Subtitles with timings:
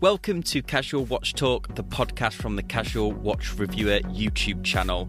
[0.00, 5.06] Welcome to Casual Watch Talk, the podcast from the Casual Watch Reviewer YouTube channel.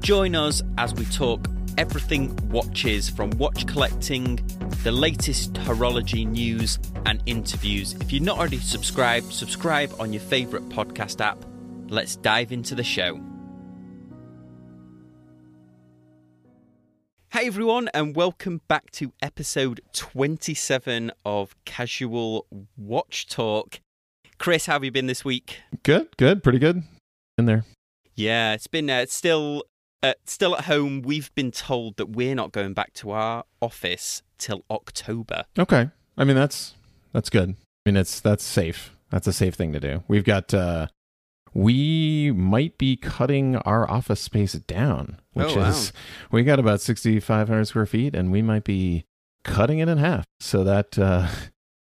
[0.00, 4.36] Join us as we talk everything watches from watch collecting,
[4.82, 7.94] the latest horology news, and interviews.
[7.94, 11.42] If you're not already subscribed, subscribe on your favourite podcast app.
[11.88, 13.18] Let's dive into the show.
[17.30, 23.80] Hey everyone, and welcome back to episode 27 of Casual Watch Talk.
[24.38, 25.58] Chris, how have you been this week?
[25.82, 26.82] Good, good, pretty good.
[27.38, 27.64] In there.
[28.14, 29.64] Yeah, it's been uh, still
[30.02, 31.02] uh, still at home.
[31.02, 35.44] We've been told that we're not going back to our office till October.
[35.58, 35.90] Okay.
[36.16, 36.74] I mean that's
[37.12, 37.50] that's good.
[37.50, 38.92] I mean it's that's safe.
[39.10, 40.02] That's a safe thing to do.
[40.08, 40.86] We've got uh
[41.52, 45.68] we might be cutting our office space down, which Oh, wow.
[45.68, 45.92] is
[46.30, 49.04] we got about 6500 square feet and we might be
[49.44, 50.24] cutting it in half.
[50.40, 51.28] So that uh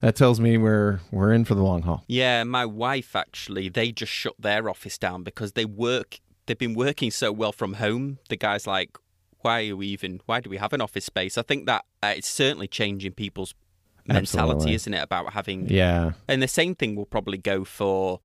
[0.01, 2.05] that tells me we're we're in for the long haul.
[2.07, 6.75] Yeah, my wife actually, they just shut their office down because they work they've been
[6.75, 8.19] working so well from home.
[8.29, 8.97] The guy's like,
[9.41, 11.37] why are we even why do we have an office space?
[11.39, 13.55] I think that uh, it's certainly changing people's
[14.07, 14.75] mentality, Absolutely.
[14.75, 16.13] isn't it, about having Yeah.
[16.27, 18.21] and the same thing will probably go for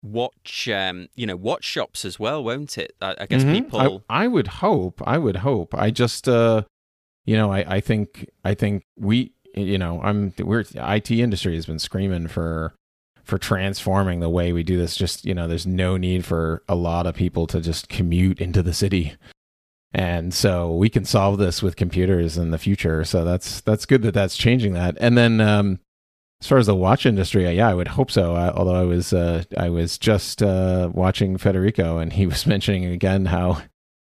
[0.00, 3.50] watch um you know watch shops as well won't it i, I guess Mhm.
[3.52, 5.02] people I, I would hope.
[5.04, 5.74] I would hope.
[5.74, 6.62] I just, uh,
[7.24, 11.66] you know, I, I think, I think we, you know, I'm, we're, IT industry has
[11.66, 12.74] been screaming for,
[13.24, 14.96] for transforming the way we do this.
[14.96, 18.62] Just, you know, there's no need for a lot of people to just commute into
[18.62, 19.14] the city.
[19.92, 23.04] And so we can solve this with computers in the future.
[23.04, 24.96] So that's, that's good that that's changing that.
[25.00, 25.80] And then, um,
[26.40, 28.36] as far as the watch industry, uh, yeah, I would hope so.
[28.36, 32.84] Uh, although I was, uh, I was just uh, watching Federico, and he was mentioning
[32.84, 33.62] again how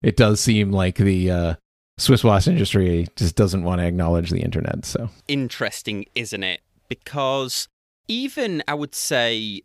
[0.01, 1.55] it does seem like the uh,
[1.97, 4.85] Swiss watch industry just doesn't want to acknowledge the internet.
[4.85, 7.67] So interesting isn't it because
[8.07, 9.61] even i would say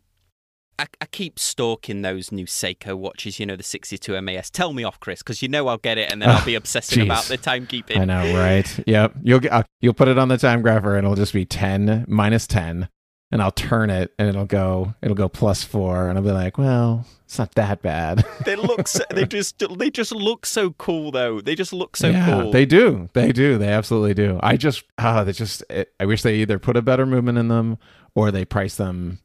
[0.78, 4.48] I, I keep stalking those new Seiko watches, you know, the 62 MAS.
[4.50, 6.54] Tell me off, Chris, because you know I'll get it and then I'll Oh, be
[6.54, 7.04] obsessing jeez.
[7.04, 7.98] about the timekeeping.
[7.98, 8.80] I know, right?
[8.88, 9.12] yep.
[9.22, 12.46] You'll get, uh, you'll put it on the timegrapher, and it'll just be ten minus
[12.46, 12.88] ten,
[13.32, 16.58] and I'll turn it, and it'll go it'll go plus four, and I'll be like,
[16.58, 18.24] well, it's not that bad.
[18.44, 21.40] They look, so, they just, they just look so cool, though.
[21.40, 22.50] They just look so yeah, cool.
[22.50, 23.08] they do.
[23.12, 23.58] They do.
[23.58, 24.40] They absolutely do.
[24.42, 25.62] I just, ah, they just.
[25.70, 27.78] It, I wish they either put a better movement in them
[28.16, 29.20] or they price them,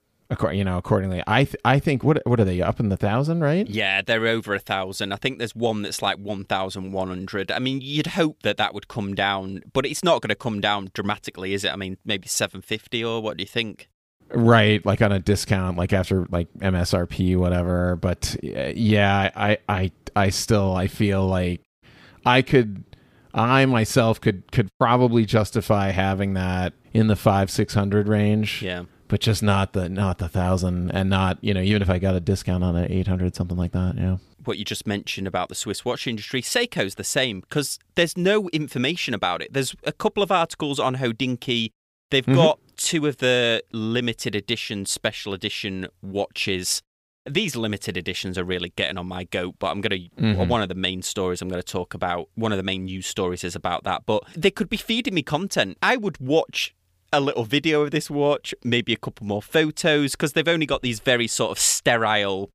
[0.52, 1.24] you know, accordingly.
[1.26, 3.68] I, th- I think what, what are they up in the thousand, right?
[3.68, 5.14] Yeah, they're over a thousand.
[5.14, 7.52] I think there's one that's like one thousand one hundred.
[7.52, 10.62] I mean, you'd hope that that would come down, but it's not going to come
[10.62, 11.72] down dramatically, is it?
[11.72, 13.88] I mean, maybe seven fifty, or what do you think?
[14.36, 17.96] Right, like on a discount, like after like MSRP, whatever.
[17.96, 21.62] But yeah, I, I, I still, I feel like
[22.26, 22.84] I could,
[23.34, 28.62] I myself could, could probably justify having that in the five, six hundred range.
[28.62, 28.84] Yeah.
[29.08, 32.16] but just not the not the thousand and not you know even if I got
[32.16, 35.56] a discount on eight hundred something like that yeah What you just mentioned about the
[35.56, 39.54] Swiss watch industry, Seiko's the same because there's no information about it.
[39.54, 41.72] There's a couple of articles on Hodinkee.
[42.12, 42.36] They've Mhm.
[42.36, 46.82] got two of the limited edition, special edition watches.
[47.28, 50.22] These limited editions are really getting on my goat, but I'm going to.
[50.22, 50.48] Mhm.
[50.48, 53.08] One of the main stories I'm going to talk about, one of the main news
[53.08, 54.06] stories is about that.
[54.06, 55.78] But they could be feeding me content.
[55.82, 56.76] I would watch
[57.12, 60.82] a little video of this watch, maybe a couple more photos, because they've only got
[60.84, 62.52] these very sort of sterile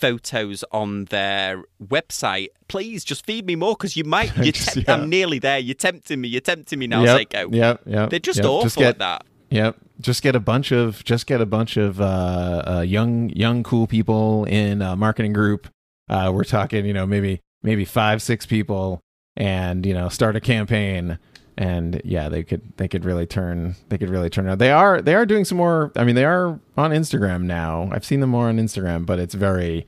[0.00, 2.48] photos on their website.
[2.68, 4.34] Please just feed me more because you might.
[4.36, 4.94] You Just- te- yeah.
[4.94, 5.58] I'm nearly there.
[5.58, 6.28] You're tempting me.
[6.28, 7.54] You're tempting me now, yep, Seiko.
[7.54, 8.46] yep yep They're just yep.
[8.46, 9.26] awful just get at that.
[9.50, 13.62] yep just get a bunch of just get a bunch of uh, uh young young
[13.62, 15.68] cool people in a marketing group
[16.08, 19.00] uh we're talking you know maybe maybe five six people
[19.36, 21.18] and you know start a campaign
[21.58, 25.02] and yeah they could they could really turn they could really turn out they are
[25.02, 28.30] they are doing some more i mean they are on instagram now i've seen them
[28.30, 29.86] more on instagram but it's very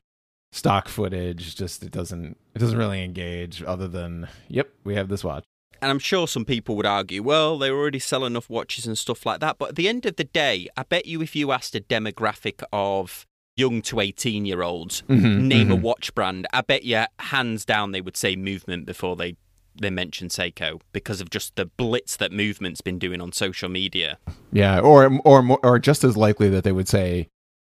[0.52, 5.24] stock footage just it doesn't it doesn't really engage other than yep we have this
[5.24, 5.44] watch
[5.80, 9.26] And I'm sure some people would argue, well, they already sell enough watches and stuff
[9.26, 9.58] like that.
[9.58, 12.62] But at the end of the day, I bet you if you asked a demographic
[12.72, 13.26] of
[13.56, 15.80] young to 18 year olds, Mhm, name a mhm.
[15.82, 19.34] watch brand, I bet you hands down they would say Movement before they,
[19.74, 24.18] they mention Seiko because of just the blitz that Movement's been doing on social media.
[24.52, 27.26] Yeah, or or or just as likely that they would say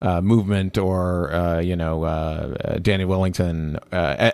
[0.05, 4.31] uh, movement or uh, you know uh, uh, Daniel Wellington uh,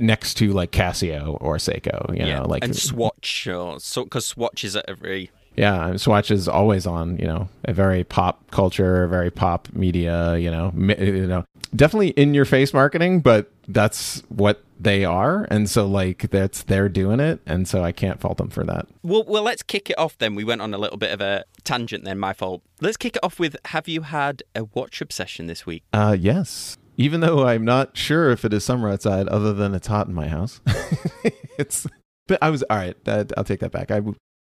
[0.00, 2.16] next to like Casio or Seiko.
[2.16, 6.48] You know, like and Swatch, or so because Swatch is at every yeah, Swatch is
[6.48, 11.26] always on, you know, a very pop culture, very pop media, you know, mi- you
[11.26, 11.44] know,
[11.74, 16.88] definitely in your face marketing, but that's what they are, and so like that's they're
[16.88, 18.86] doing it, and so I can't fault them for that.
[19.02, 20.34] Well, well, let's kick it off then.
[20.34, 22.62] We went on a little bit of a tangent then, my fault.
[22.80, 25.84] Let's kick it off with have you had a watch obsession this week?
[25.92, 26.76] Uh, yes.
[26.98, 30.14] Even though I'm not sure if it is summer outside, other than it's hot in
[30.14, 30.60] my house,
[31.58, 31.86] it's.
[32.26, 33.02] But I was all right.
[33.04, 33.90] That, I'll take that back.
[33.90, 34.00] I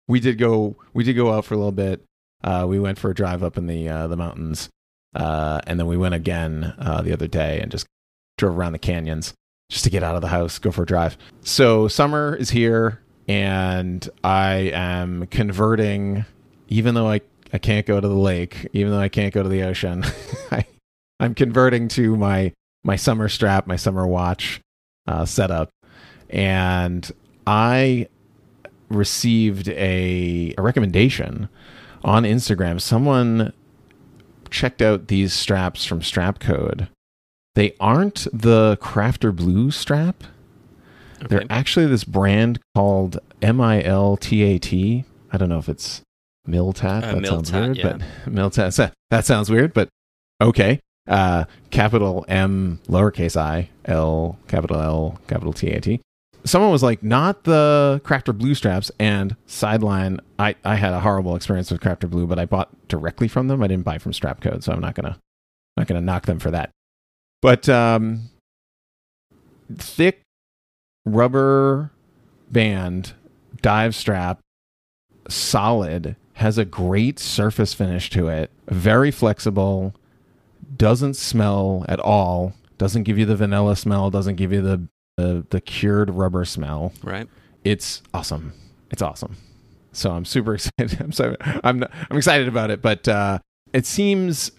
[0.08, 2.02] we did go we did go out for a little bit.
[2.42, 4.68] Uh, we went for a drive up in the uh, the mountains,
[5.14, 7.86] uh, and then we went again uh, the other day and just
[8.36, 9.34] drove around the canyons
[9.70, 11.18] just to get out of the house, go for a drive.
[11.42, 16.24] So summer is here, and I am converting.
[16.68, 17.20] Even though I
[17.52, 20.04] I can't go to the lake, even though I can't go to the ocean,
[20.50, 20.64] I
[21.20, 22.52] I'm converting to my
[22.84, 24.60] my summer strap, my summer watch
[25.06, 25.70] uh, setup,
[26.30, 27.10] and
[27.46, 28.08] I
[28.88, 31.48] received a, a recommendation
[32.04, 32.80] on Instagram.
[32.80, 33.52] Someone
[34.50, 36.88] checked out these straps from Strapcode.
[37.54, 40.24] They aren't the Crafter Blue strap.
[41.16, 41.26] Okay.
[41.28, 45.04] They're actually this brand called M I L T A T.
[45.32, 46.02] I don't know if it's
[46.46, 47.02] Miltat.
[47.02, 47.82] Uh, that sounds weird, yeah.
[47.92, 48.00] but
[48.32, 48.92] Miltat.
[49.10, 49.88] That sounds weird, but
[50.40, 50.80] okay.
[51.08, 56.00] Uh, capital M, lowercase I, L, capital L, capital T A T.
[56.48, 58.90] Someone was like, not the Crafter Blue straps.
[58.98, 63.28] And sideline, I, I had a horrible experience with Crafter Blue, but I bought directly
[63.28, 63.62] from them.
[63.62, 65.18] I didn't buy from Strapcode, so I'm not gonna
[65.76, 66.70] not gonna knock them for that.
[67.42, 68.30] But um,
[69.76, 70.22] thick
[71.04, 71.90] rubber
[72.50, 73.12] band
[73.60, 74.40] dive strap,
[75.28, 79.94] solid, has a great surface finish to it, very flexible,
[80.76, 84.86] doesn't smell at all, doesn't give you the vanilla smell, doesn't give you the
[85.18, 86.92] the, the cured rubber smell.
[87.02, 87.28] Right.
[87.64, 88.52] It's awesome.
[88.90, 89.36] It's awesome.
[89.92, 91.00] So I'm super excited.
[91.00, 91.36] I'm sorry.
[91.40, 93.40] I'm not, I'm excited about it, but uh,
[93.72, 94.52] it seems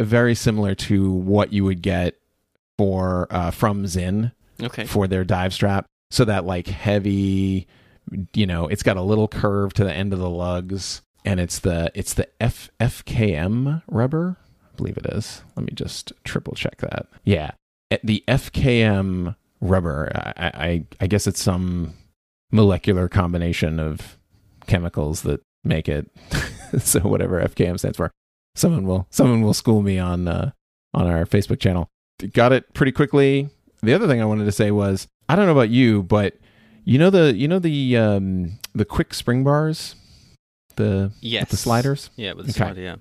[0.00, 2.14] very similar to what you would get
[2.78, 4.32] for uh, from Zin
[4.62, 4.84] Okay.
[4.86, 5.84] for their dive strap.
[6.10, 7.66] So that like heavy,
[8.32, 11.58] you know, it's got a little curve to the end of the lugs, and it's
[11.58, 14.36] the it's the F FKM rubber,
[14.72, 15.42] I believe it is.
[15.56, 17.06] Let me just triple check that.
[17.24, 17.50] Yeah,
[18.04, 20.10] the FKM rubber.
[20.14, 20.32] I
[20.68, 21.94] I, I guess it's some
[22.52, 24.16] molecular combination of
[24.66, 26.10] chemicals that make it.
[26.78, 28.10] so whatever FKM stands for,
[28.54, 30.50] someone will someone will school me on uh,
[30.94, 31.88] on our Facebook channel.
[32.32, 33.48] Got it pretty quickly.
[33.82, 36.36] The other thing I wanted to say was I don't know about you, but
[36.84, 39.96] you know the you know the um, the quick spring bars,
[40.76, 41.50] the Yes.
[41.50, 42.10] the sliders.
[42.16, 42.58] Yeah, with the Okay.
[42.58, 42.96] slider, yeah.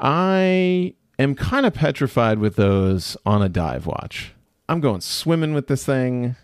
[0.00, 4.32] I am kind of petrified with those on a dive watch.
[4.68, 6.36] I'm going swimming with this thing,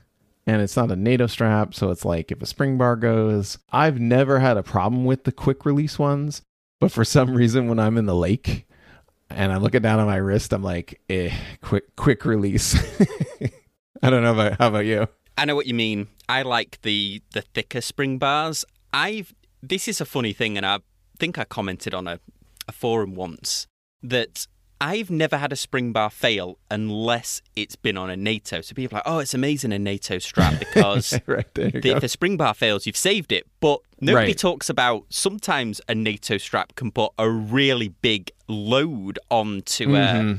[0.47, 3.59] and it's not a NATO strap, so it's like if a spring bar goes.
[3.73, 6.43] I've never had a problem with the quick release ones,
[6.81, 8.67] but for some reason, when I'm in the lake
[9.31, 11.33] and I'm looking down at my wrist, I'm like, eh,
[11.63, 12.75] quick, quick release.
[14.03, 15.09] I don't know about how about you.
[15.39, 16.09] I know what you mean.
[16.29, 18.65] I like the the thicker spring bars.
[18.93, 20.81] I've this is a funny thing, and I
[21.19, 22.21] think I commented on a,
[22.69, 23.67] a forum once
[24.03, 24.47] that
[24.81, 28.63] I've never had a spring bar fail unless it's been on a NATO.
[28.63, 32.09] So people are like, oh, it's amazing a NATO strap because right the, if a
[32.09, 33.47] spring bar fails, you've saved it.
[33.61, 34.39] But nobody Right.
[34.39, 40.39] talks about sometimes a NATO strap can put a really big load onto a Mhm.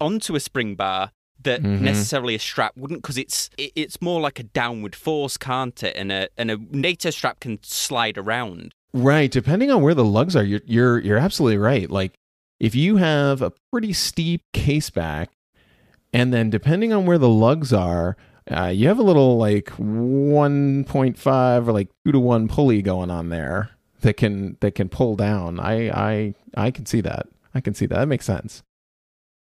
[0.00, 1.12] onto a spring bar
[1.42, 1.80] that Mhm.
[1.80, 5.94] necessarily a strap wouldn't because it's it, it's more like a downward force, can't it?
[5.96, 8.74] And a and a NATO strap can slide around.
[8.92, 11.88] Right, depending on where the lugs are, you're you're you're absolutely right.
[11.88, 12.12] Like
[12.60, 15.30] if you have a pretty steep case back,
[16.12, 18.16] and then depending on where the lugs are,
[18.50, 22.82] uh, you have a little like one point five or like two to one pulley
[22.82, 23.70] going on there
[24.02, 25.58] that can that can pull down.
[25.58, 27.28] I I I can see that.
[27.54, 27.94] I can see that.
[27.96, 28.62] That makes sense.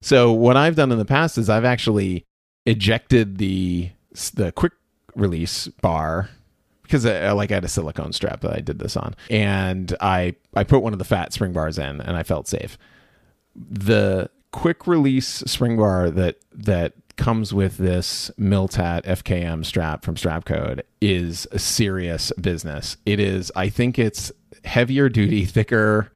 [0.02, 2.24] So what I've done in the past is I've actually
[2.66, 3.90] ejected the
[4.34, 4.72] the quick
[5.14, 6.30] release bar
[6.82, 9.94] because I, I like I had a silicone strap that I did this on, and
[10.00, 12.76] I I put one of the fat spring bars in, and I felt safe.
[13.56, 20.82] The quick release spring bar that that comes with this Miltat FKM strap from Strapcode
[21.00, 22.98] is a serious business.
[23.06, 24.30] It is, I think it's
[24.64, 26.12] heavier duty, thicker,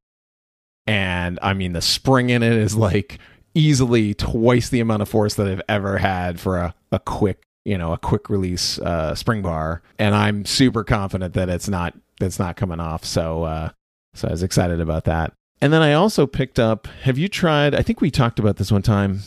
[0.87, 3.19] and I mean the spring in it is like
[3.55, 7.77] easily twice the amount of force that I've ever had for a, a quick you
[7.77, 12.39] know a quick release uh, spring bar, and I'm super confident that it's not that's
[12.39, 13.05] not coming off.
[13.05, 13.71] So uh,
[14.15, 15.33] so I was excited about that.
[15.63, 16.87] And then I also picked up.
[17.03, 17.75] Have you tried?
[17.75, 19.21] I think we talked about this one time.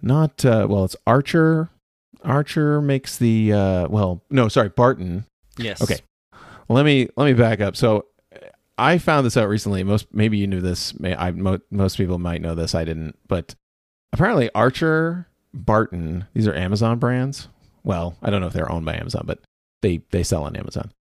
[0.00, 0.84] Not uh, well.
[0.84, 1.68] It's Archer.
[2.24, 4.22] Archer makes the uh, well.
[4.30, 5.24] No, sorry, Barton
[5.58, 5.82] Yes.
[5.82, 5.98] Okay.
[6.68, 7.76] let me let me back up.
[7.76, 8.06] So
[8.78, 9.82] I found this out recently.
[9.82, 10.98] Most maybe you knew this.
[10.98, 12.74] May I mo- most people might know this.
[12.74, 13.54] I didn't, but
[14.12, 17.48] apparently Archer, Barton, these are Amazon brands.
[17.84, 19.40] Well, I don't know if they're owned by Amazon, but
[19.82, 20.92] they they sell on Amazon.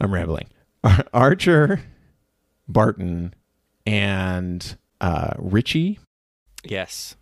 [0.00, 0.46] I'm rambling.
[1.12, 1.80] Archer,
[2.68, 3.34] Barton,
[3.92, 5.98] and uh, Ritchie.
[6.64, 7.16] Yes.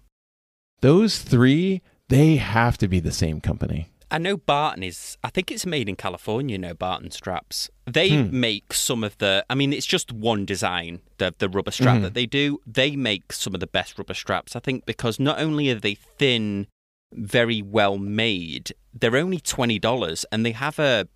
[0.80, 3.88] Those three, they have to be the same company.
[4.10, 5.16] I know Barton is.
[5.24, 6.54] I think it's made in California.
[6.54, 7.70] You know, Barton straps.
[7.86, 8.40] They Hmm.
[8.40, 9.44] make some of the.
[9.50, 12.02] I mean, it's just one design, the the rubber strap Mhm.
[12.02, 12.58] that they do.
[12.66, 14.54] They make some of the best rubber straps.
[14.54, 16.68] I think because not only are they thin,
[17.12, 21.08] very well made, they're only twenty dollars, and they have a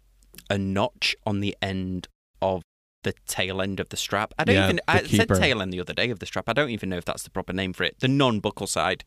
[0.48, 2.08] a notch on the end
[2.42, 2.62] of
[3.02, 4.34] the tail end of the strap.
[4.38, 4.80] I don't Yeah, even.
[4.88, 6.48] I said tail end the other day of the strap.
[6.48, 7.96] I don't even know if that's the proper name for it.
[8.00, 9.04] The non-buckle side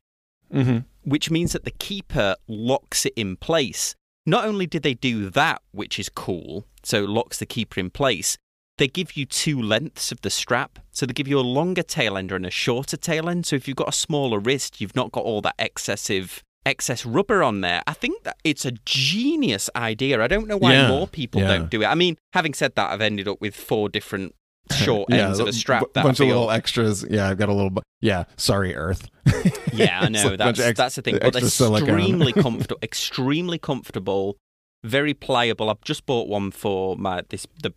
[0.53, 0.79] Mm-hmm.
[1.09, 3.95] which means that the keeper locks it in place.
[4.25, 7.89] Not only did they do that, which is cool, so it locks the keeper in
[7.89, 8.37] place,
[8.77, 10.77] they give you two lengths of the strap.
[10.91, 13.45] So they give you a longer tail end and a shorter tail end.
[13.47, 17.43] So if you've got a smaller wrist, you've not got all that excessive excess rubber
[17.43, 17.81] on there.
[17.87, 20.21] I think that it's a genius idea.
[20.21, 21.47] I don't know why Yeah, more people yeah.
[21.47, 21.85] don't do it.
[21.85, 24.33] I mean, having said that, I've ended up with four different
[24.71, 25.81] short Yeah, ends of a a strap.
[25.83, 27.05] b- that I bunch of little extras.
[27.09, 27.69] Yeah, I've got a little.
[27.69, 29.07] bu- Yeah, sorry, Earth.
[29.73, 31.17] Yeah, I know like a bunch that's ex- that's the thing.
[31.21, 34.37] But they're extremely comfortable, extremely comfortable,
[34.83, 35.69] very pliable.
[35.69, 37.73] I've just bought one for my this the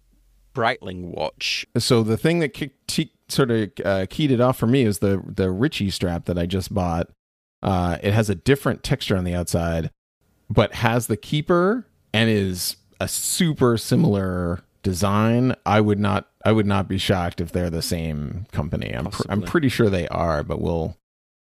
[0.54, 1.66] Breitling watch.
[1.78, 5.00] so the thing that kicked, te- sort of uh, keyed it off for me is
[5.00, 7.08] the the Ritchie strap that I just bought.
[7.62, 9.90] Uh, it has a different texture on the outside,
[10.48, 15.54] but has the keeper and is a super similar design.
[15.64, 18.92] I would not I would not be shocked if they're the same company.
[18.92, 20.96] I'm pr- I'm pretty sure they are, but we'll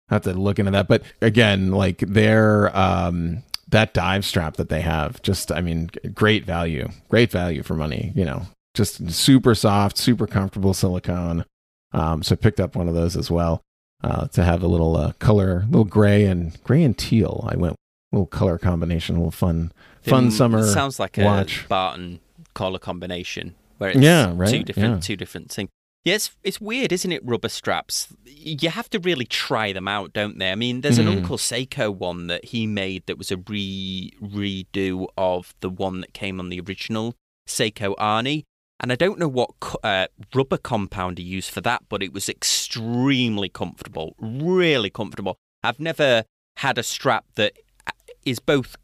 [0.09, 0.87] have to look into that.
[0.87, 6.45] But again, like their um that dive strap that they have, just I mean, great
[6.45, 8.11] value, great value for money.
[8.15, 8.43] You know,
[8.73, 11.45] just super soft, super comfortable silicone.
[11.93, 13.61] Um, so I picked up one of those as well
[14.05, 17.47] uh, to have a little uh, color, little gray and gray and teal.
[17.51, 17.75] I went
[18.11, 19.71] little color combination, a little fun,
[20.03, 20.63] fun It summer.
[20.65, 21.67] sounds like a watch.
[21.67, 22.19] Barton
[22.53, 24.99] collar combination where it's Yeah, right, two different yeah.
[25.01, 25.69] two different things.
[26.05, 27.25] Yeah, it's, it's weird, isn't it?
[27.25, 28.07] Rubber straps.
[28.25, 30.51] You have to really try them out, don't they?
[30.51, 31.17] I mean, there's an Mhm.
[31.17, 36.13] Uncle Seiko one that he made that was a re redo of the one that
[36.13, 37.15] came on the original
[37.47, 38.43] Seiko Arnie.
[38.79, 39.51] And I don't know what
[39.83, 45.37] uh, rubber compound he used for that, but it was extremely comfortable, really comfortable.
[45.63, 46.25] I've never
[46.57, 47.53] had a strap that
[47.87, 48.75] uh, both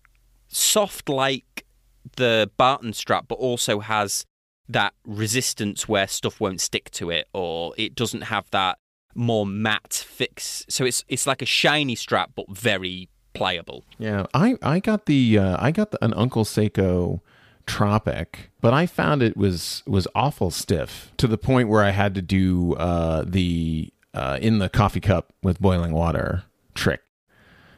[0.48, 1.66] soft like
[2.16, 4.26] the Barton strap, but also has
[4.68, 8.78] that resistance where stuff won't stick to it, or it doesn't have that
[9.14, 10.66] more matte fix.
[10.70, 13.84] So it's it's like a shiny strap, but very pliable.
[13.98, 17.20] Yeah, I I got the uh, I got the, an Uncle Seiko
[17.65, 22.15] Tropic, but I found it was was awful stiff to the point where I had
[22.15, 27.01] to do uh, the uh, in the coffee cup with boiling water trick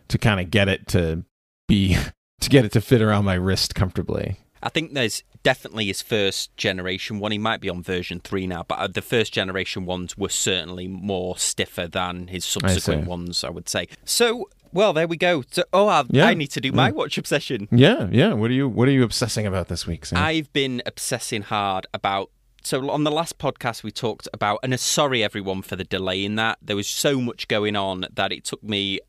[0.08, 1.24] to kind of get it to
[1.68, 1.98] be
[2.40, 4.38] to get it to fit around my wrist comfortably.
[4.62, 7.32] I think there's definitely his first generation one.
[7.32, 10.88] He might be on version three now, but uh, the first generation ones were certainly
[10.88, 13.10] more stiffer than his subsequent see.
[13.10, 13.90] ones, I would say.
[14.06, 15.44] So, well, there we go.
[15.52, 16.26] So, oh, I, Yeah.
[16.26, 17.68] I need to do my watch obsession.
[17.72, 18.34] Yeah, yeah.
[18.34, 20.20] What are you What are you obsessing about this week, Sam?
[20.22, 22.30] I've been obsessing hard about.
[22.64, 26.36] So on the last podcast we talked about, and sorry everyone for the delay in
[26.36, 26.60] that.
[26.62, 29.00] There was so much going on that it took me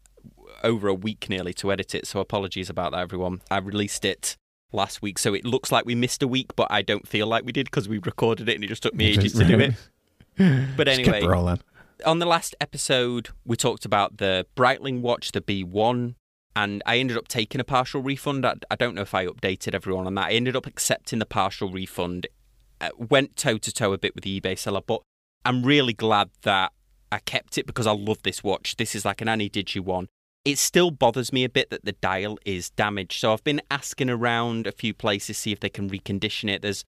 [0.65, 2.07] over a week nearly to edit it.
[2.07, 3.43] So apologies about that, everyone.
[3.51, 4.37] I released it
[4.73, 7.45] last week, so it looks like we missed a week, but I don't feel like
[7.45, 9.75] we did because we recorded it and it just took me ages to do it.
[10.77, 11.61] But anyway, rolling.
[12.05, 16.15] On the last episode, we talked about the Breitling watch, the B1,
[16.55, 18.45] and I ended up taking a partial refund.
[18.45, 20.27] I, I don't know if I updated everyone on that.
[20.27, 22.27] I ended up accepting the partial refund,
[22.81, 25.01] uh, went toe to toe a bit with the eBay seller, but
[25.47, 26.73] I'm really glad that
[27.11, 28.77] I kept it because I love this watch.
[28.77, 30.09] This is like an Ana-Digi one.
[30.45, 33.19] It still bothers me a bit that the dial is damaged.
[33.19, 36.61] So I've been asking around a few places, to see if they can recondition it.
[36.61, 36.85] There's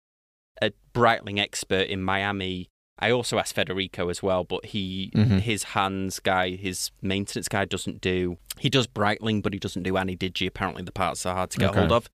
[0.60, 2.68] a Breitling expert in Miami.
[2.98, 5.40] I also asked Federico as well, but he Mhm.
[5.40, 8.38] his hands guy, his maintenance guy doesn't do.
[8.58, 10.46] He does Breitling, but he doesn't do Ana-Digi.
[10.46, 11.80] Apparently, the parts are hard to get Okay.
[11.80, 12.08] hold of.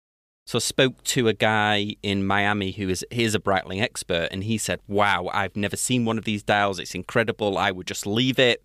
[0.45, 4.29] So I spoke to a guy in Miami who is he is a Breitling expert,
[4.33, 6.81] and he said, "Wow, I've never seen one of these dials.
[6.81, 7.57] It's incredible.
[7.57, 8.61] I would just leave it."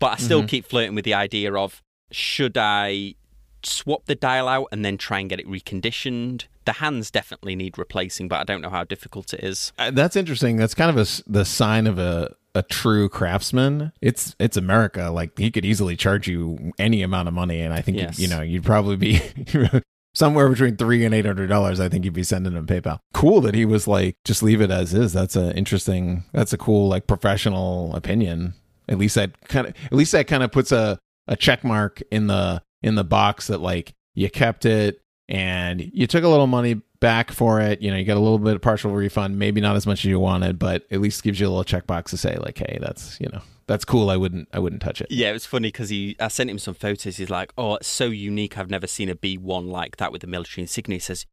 [0.00, 0.48] But I still Mhm.
[0.48, 3.14] keep flirting with the idea of should I
[3.62, 6.46] swap the dial out and then try and get it reconditioned.
[6.66, 9.72] The hands definitely need replacing, but I don't know how difficult it is.
[9.78, 10.56] Uh, That's interesting.
[10.56, 13.92] That's kind of a the sign of a a true craftsman.
[14.02, 15.10] It's it's America.
[15.10, 18.18] Like he could easily charge you any amount of money, and I think Yes.
[18.18, 19.20] you know you'd probably be
[20.14, 21.80] somewhere between three and eight hundred dollars.
[21.80, 22.98] I think you'd be sending him PayPal.
[23.14, 25.12] Cool that he was like, just leave it as is.
[25.12, 26.24] That's a interesting.
[26.32, 28.54] That's a cool like professional opinion.
[28.88, 29.74] At least that kind of.
[29.86, 33.48] At least that kind of puts a a check mark in the in the box
[33.48, 37.82] that like you kept it and you took a little money back for it.
[37.82, 40.04] You know, you got a little bit of partial refund, maybe not as much as
[40.06, 43.18] you wanted, but at least gives you a little checkbox to say like, hey, that's
[43.20, 44.10] you know, that's cool.
[44.10, 45.08] I wouldn't, I wouldn't touch it.
[45.10, 47.16] Yeah, it was funny because he, I sent him some photos.
[47.16, 48.56] He's like, oh, it's so unique.
[48.56, 50.96] I've never seen a B1 like that with the military insignia.
[50.96, 51.26] He says,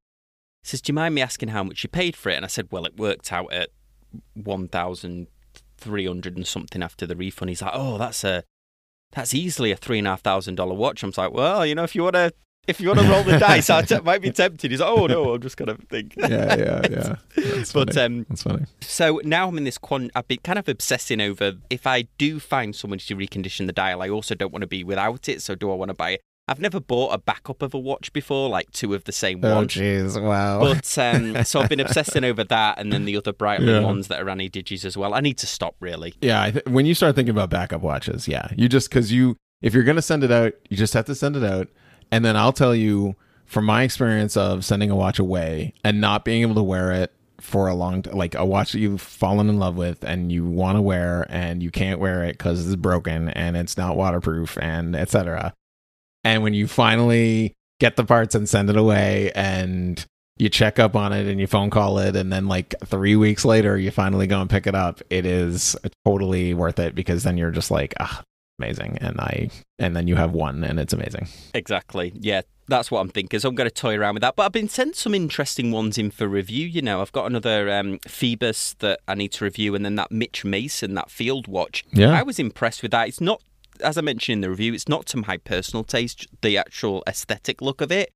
[0.64, 2.36] he says, do you mind me asking how much you paid for it?
[2.36, 3.70] And I said, well, it worked out at
[4.34, 5.28] one thousand
[5.78, 7.50] three hundred and something after the refund.
[7.50, 8.44] He's like, oh, that's a,
[9.12, 11.04] that's easily a three and a half thousand dollar watch.
[11.04, 12.34] I'm like, well, you know, if you want to
[12.68, 14.72] if you want to roll the dice, I t- might be tempted.
[14.72, 16.14] He's like, oh no, I'm just gonna think.
[16.18, 17.16] yeah, yeah, yeah.
[17.36, 18.06] That's but funny.
[18.20, 18.66] um, that's funny.
[18.82, 20.12] so now I'm in this quan.
[20.16, 24.02] I've been kind of obsessing over if I do find someone to recondition the dial,
[24.02, 25.42] I also don't want to be without it.
[25.42, 26.22] So do I want to buy it?
[26.46, 29.56] I've never bought a backup of a watch before, like two of the same Oh,
[29.56, 29.68] one.
[29.70, 30.60] jeez, wow.
[30.60, 33.80] But um, so I've been obsessing over that, and then the other Breitling Yeah.
[33.80, 35.14] ones that are Ana-Digis as well.
[35.14, 36.16] I need to stop really.
[36.22, 39.38] yeah, I th- when you start thinking about backup watches, yeah, you just because you
[39.62, 41.70] if you're gonna send it out, you just have to send it out,
[42.14, 43.16] and then I'll tell you
[43.48, 47.12] from my experience of sending a watch away and not being able to wear it
[47.42, 50.46] for a long t- like a watch that you've fallen in love with and you
[50.46, 54.60] want to wear and you can't wear it because it's broken and it's not waterproof
[54.62, 55.56] and etc.
[56.24, 60.06] And when you finally get the parts and send it away and
[60.38, 63.44] you check up on it and you phone call it and then like three weeks
[63.44, 67.38] later you finally go and pick it up it is totally worth it because then
[67.38, 68.22] you're just like ah
[68.60, 72.14] amazing and i and then you have one and it's amazing Exactly.
[72.16, 73.40] Yeah, that's what I'm thinking.
[73.40, 74.36] So I'm going to toy around with that.
[74.36, 76.68] But I've been sent some interesting ones in for review.
[76.68, 80.12] You know, I've got another um, Phoibos that I need to review, and then that
[80.12, 81.84] Mitch Mason, that field watch.
[81.92, 82.12] Yeah.
[82.12, 83.08] I was impressed with that.
[83.08, 83.42] It's not,
[83.82, 87.62] as I mentioned in the review, it's not to my personal taste, the actual aesthetic
[87.62, 88.12] look of it,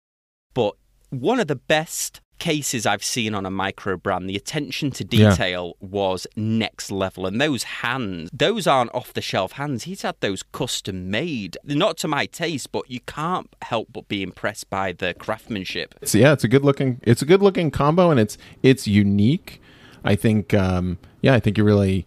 [0.54, 0.76] but
[1.10, 4.30] one of the best cases I've seen on a micro brand.
[4.30, 5.30] The attention to Yeah.
[5.32, 7.26] detail was next level.
[7.26, 9.84] And those hands, those aren't off the shelf hands.
[9.84, 11.58] He's had those custom made.
[11.64, 15.96] Not to my taste, but you can't help but be impressed by the craftsmanship.
[16.04, 19.62] so yeah it's a good looking it's a good looking combo and it's it's unique
[20.04, 22.06] i think um yeah i think you really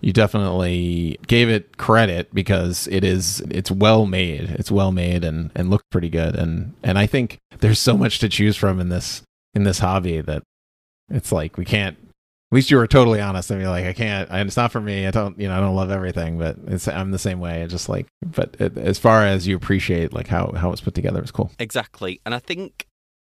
[0.00, 5.50] you definitely gave it credit because it is it's well made it's well made and
[5.54, 8.88] and looked pretty good and and i think there's so much to choose from in
[8.88, 9.22] this
[9.56, 10.42] in this hobby that
[11.08, 14.30] it's like we can't at least you were totally honest and you're like i can't
[14.30, 16.86] I, it's not for me i don't you know i don't love everything but it's
[16.86, 20.28] i'm the same way it's just like but it, as far as you appreciate like
[20.28, 22.20] how how it's put together it's cool Exactly.
[22.24, 22.86] And I think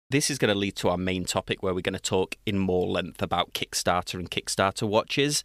[0.10, 2.58] this is going to lead to our main topic where we're going to talk in
[2.58, 5.43] more length about Kickstarter and Kickstarter watches.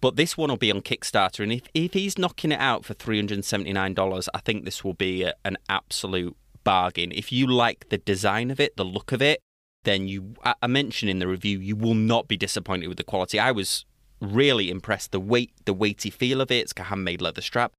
[0.00, 1.42] But this one will be on Kickstarter.
[1.42, 5.34] And if, if he's knocking it out for $379, I think this will be a,
[5.44, 7.12] an absolute bargain.
[7.12, 9.40] If you like the design of it, the look of it,
[9.84, 13.38] then you, I, mentioned in the review, you will not be disappointed with the quality.
[13.38, 13.84] I was
[14.20, 15.12] really impressed.
[15.12, 17.72] The weight, the weighty feel of it, it's a handmade leather strap.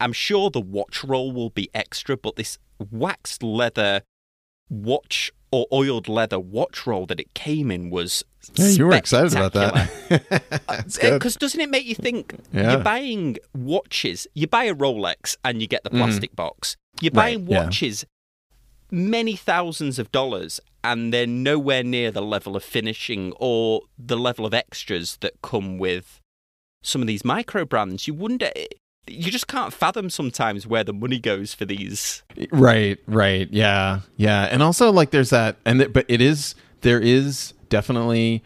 [0.00, 4.02] I'm sure the watch roll will be extra, but this waxed leather
[4.70, 8.22] watch or oiled leather watch roll that it came in was
[8.54, 9.90] Yeah, you were excited about that.
[11.00, 12.38] Because doesn't it make you think?
[12.52, 12.72] Yeah.
[12.72, 14.26] You're buying watches.
[14.34, 16.76] You buy a Rolex and you get the plastic box.
[17.00, 17.18] You're Mm-hmm.
[17.18, 17.64] Right, buying yeah.
[17.64, 18.04] watches
[18.90, 24.46] many thousands of dollars and they're nowhere near the level of finishing or the level
[24.46, 26.20] of extras that come with
[26.82, 28.06] some of these micro brands.
[28.06, 28.50] You wonder.
[28.56, 28.66] Eh,
[29.06, 32.22] you just can't fathom sometimes where the money goes for these.
[32.52, 33.48] Right, right.
[33.50, 34.00] Yeah.
[34.16, 34.48] Yeah.
[34.50, 38.42] And also like there's that and it, but it is there is definitely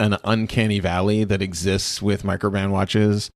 [0.00, 3.30] an uncanny valley that exists with microbrand watches.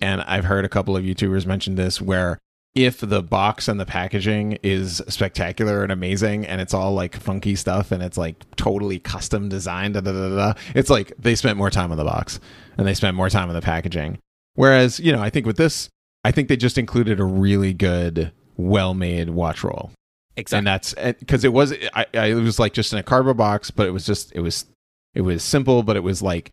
[0.00, 2.38] And I've heard a couple of YouTubers mention this where
[2.74, 7.54] if the box and the packaging is spectacular and amazing and it's all like funky
[7.54, 11.56] stuff and it's like totally custom designed, da, da, da, da, it's like they spent
[11.56, 12.40] more time on the box
[12.76, 14.18] and they spent more time on the packaging.
[14.54, 15.88] Whereas, you know, I think with this,
[16.24, 19.90] I think they just included a really good, well made watch roll
[20.36, 20.58] Exactly.
[20.58, 23.70] and that's because it was I, I it was like just in a cardboard box
[23.72, 24.66] but it was just it was
[25.14, 26.50] it was simple but it was like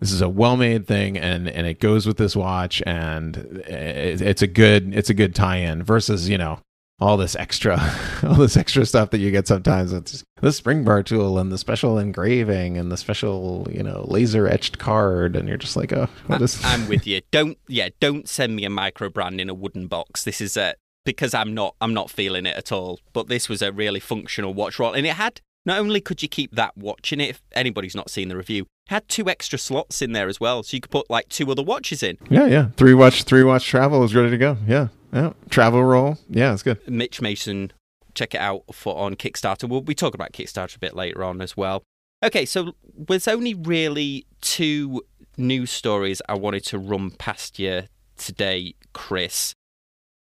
[0.00, 4.42] this is a well-made thing and and it goes with this watch and it, it's
[4.42, 6.58] a good it's a good tie-in versus you know
[7.00, 7.78] all this extra
[8.24, 11.58] all this extra stuff that you get sometimes it's the spring bar tool and the
[11.58, 16.08] special engraving and the special you know laser etched card and you're just like oh
[16.26, 17.20] what is I'm with you.
[17.30, 20.24] Don't yeah, don't send me a micro brand in a wooden box.
[20.24, 23.00] This is a because I'm not I'm not feeling it at all.
[23.12, 26.28] But this was a really functional watch roll, and it had not only could you
[26.28, 27.30] keep that watch in it.
[27.30, 30.62] If anybody's not seen the review, it had two extra slots in there as well,
[30.62, 32.18] so you could put like two other watches in.
[32.30, 36.18] yeah yeah three watch three watch travel is ready to go yeah yeah travel roll
[36.28, 37.72] yeah it's good Mitch Mason
[38.14, 39.68] check it out for on Kickstarter.
[39.68, 41.82] We'll be talking about Kickstarter a bit later on as well.
[42.24, 45.02] Okay, so there's only really two
[45.36, 47.84] news stories I wanted to run past you
[48.16, 49.54] today, Chris.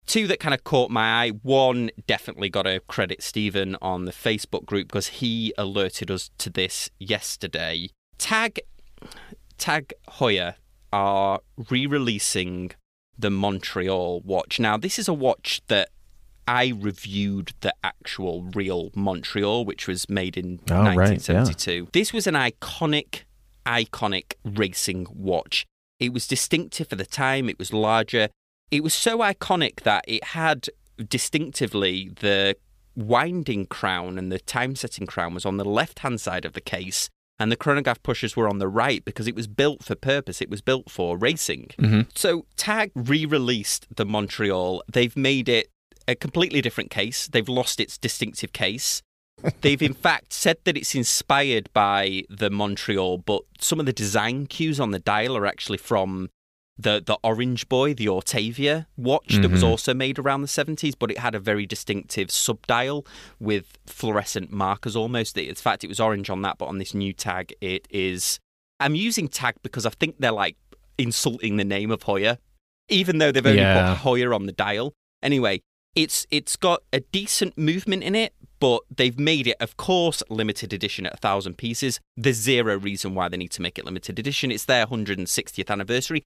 [0.08, 1.28] Two that kind of caught my eye.
[1.42, 6.48] One definitely got to credit Stephen on the Facebook group because he alerted us to
[6.48, 7.90] this yesterday.
[8.16, 8.58] Tag
[9.58, 10.54] Tag Heuer
[10.92, 11.40] are
[11.70, 12.70] re-releasing
[13.18, 14.58] the Montreal watch.
[14.58, 15.90] Now, this is a watch that
[16.46, 21.88] I reviewed the actual real Montreal, which was made in Oh, right, 1972.
[21.92, 23.24] This was an iconic,
[23.66, 25.66] iconic racing watch.
[26.00, 27.50] It was distinctive for the time.
[27.50, 28.30] It was larger.
[28.70, 30.68] It was so iconic that it had
[31.08, 32.56] distinctively the
[32.96, 36.60] winding crown and the time setting crown was on the left hand side of the
[36.60, 40.42] case and the chronograph pushers were on the right because it was built for purpose.
[40.42, 41.70] It was built for racing.
[41.78, 42.02] Mm-hmm.
[42.14, 44.82] So Tag re-released the Montreal.
[44.92, 45.70] They've made it
[46.08, 47.28] a completely different case.
[47.28, 49.02] They've lost its distinctive case.
[49.60, 54.46] They've in fact said that it's inspired by the Montreal, but some of the design
[54.46, 56.30] cues on the dial are actually from
[56.78, 59.70] the the Orange Boy, the Autavia watch that was mm-hmm.
[59.70, 63.06] also made around the 70s, but it had a very distinctive subdial
[63.40, 65.36] with fluorescent markers almost.
[65.36, 68.38] In fact, it was orange on that, but on this new tag, it is.
[68.80, 70.56] I'm using tag because I think they're like
[70.96, 72.38] insulting the name of Heuer,
[72.88, 73.96] even though they've only Yeah.
[73.96, 74.92] put Heuer on the dial.
[75.20, 75.60] Anyway,
[75.96, 80.72] it's it's got a decent movement in it, but they've made it, of course, limited
[80.72, 81.98] edition at a thousand pieces.
[82.16, 84.52] There's zero reason why they need to make it limited edition.
[84.52, 86.22] It's their 160th anniversary.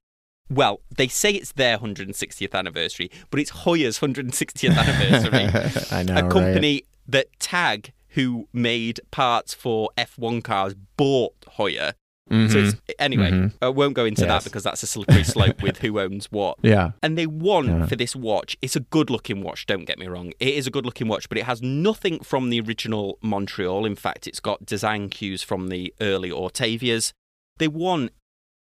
[0.49, 5.87] Well, they say it's their 160th anniversary, but it's Heuer's 160th anniversary.
[5.97, 6.31] I know, a right?
[6.31, 11.93] company that Tag, who made parts for F1 cars, bought Hoyer.
[12.31, 14.43] So it's, anyway, I won't go into that Mm-hmm.
[14.45, 16.57] Because that's a slippery slope with who owns what.
[16.63, 16.91] Yeah.
[17.03, 17.85] And they won Yeah.
[17.85, 18.57] for this watch.
[18.61, 20.33] It's a good looking watch, don't get me wrong.
[20.39, 23.85] It is a good looking watch, but it has nothing from the original Montreal.
[23.85, 27.13] In fact, it's got design cues from the early Autavias.
[27.59, 27.67] They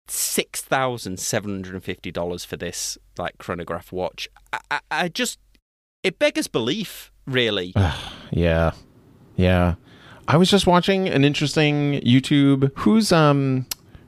[0.08, 0.14] won
[1.18, 4.28] $6,750 for this like chronograph watch.
[4.52, 5.40] I, I, I just,
[6.04, 7.74] it beggars belief, really.
[8.32, 8.72] Yeah.
[9.36, 9.76] Yeah.
[10.28, 12.72] I was just watching an interesting YouTube.
[12.78, 13.66] Who's um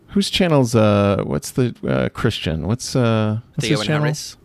[0.10, 2.68] whose channel's uh what's the uh Christian?
[2.68, 4.04] What's uh what's Theo and channel?
[4.04, 4.38] Harris.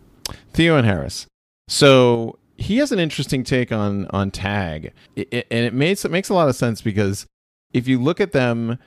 [0.53, 1.27] Theo and Harris.
[1.69, 6.11] So he has an interesting take on on tag, I- I- and it makes it
[6.11, 7.25] makes a lot of sense because
[7.71, 8.77] if you look at them,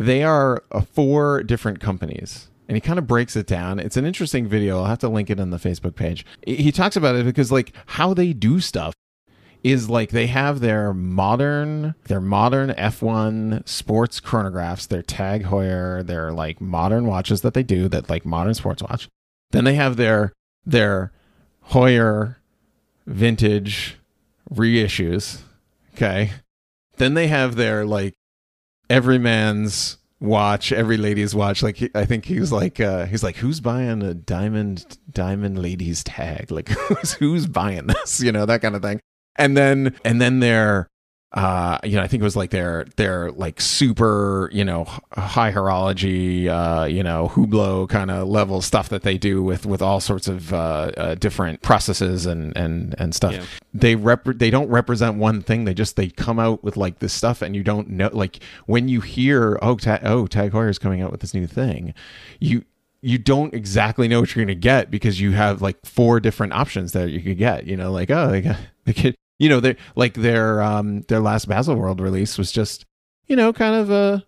[0.00, 3.78] they are uh, four different companies, and he kind of breaks it down.
[3.78, 4.78] It's an interesting video.
[4.78, 6.24] I'll have to link it on the Facebook page.
[6.46, 8.94] He- talks about it because like how they do stuff
[9.62, 16.32] is like they have their modern their modern F1 sports chronographs, their Tag Heuer, their
[16.32, 19.06] like modern watches that they do that like modern sports watch.
[19.50, 20.32] Then they have their
[20.64, 21.12] their
[21.72, 22.36] Heuer
[23.06, 23.98] vintage
[24.50, 25.42] reissues.
[25.94, 26.30] Okay.
[26.96, 28.14] Then they have their like
[28.90, 31.62] every man's watch, every lady's watch.
[31.62, 36.04] Like I think he was like uh he's like, Who's buying a diamond diamond ladies
[36.04, 36.50] tag?
[36.50, 38.20] Like who's who's buying this?
[38.30, 39.00] You know, that kind of thing.
[39.36, 40.88] And then and then their
[41.32, 45.52] uh you know i think it was like their their like super you know high
[45.52, 50.00] horology uh you know hublot kind of level stuff that they do with with all
[50.00, 53.44] sorts of uh, uh different processes and and and stuff Yeah.
[53.72, 57.12] they rep they don't represent one thing they just they come out with like this
[57.12, 60.78] stuff and you don't know like when you hear oh Ta- oh tag Heuer is
[60.80, 61.94] coming out with this new thing
[62.40, 62.64] you
[63.02, 66.52] you don't exactly know what you're going to get because you have like four different
[66.52, 69.58] options that you could get you know like oh they got they could you know
[69.58, 72.84] their like their um their last Baselworld release was just
[73.26, 74.24] you know kind of a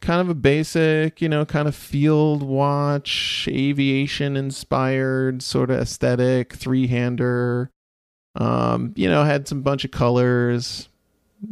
[0.00, 6.54] kind of a basic you know kind of field watch aviation inspired sort of aesthetic
[6.54, 7.70] three-hander
[8.36, 10.88] um you know had some bunch of colors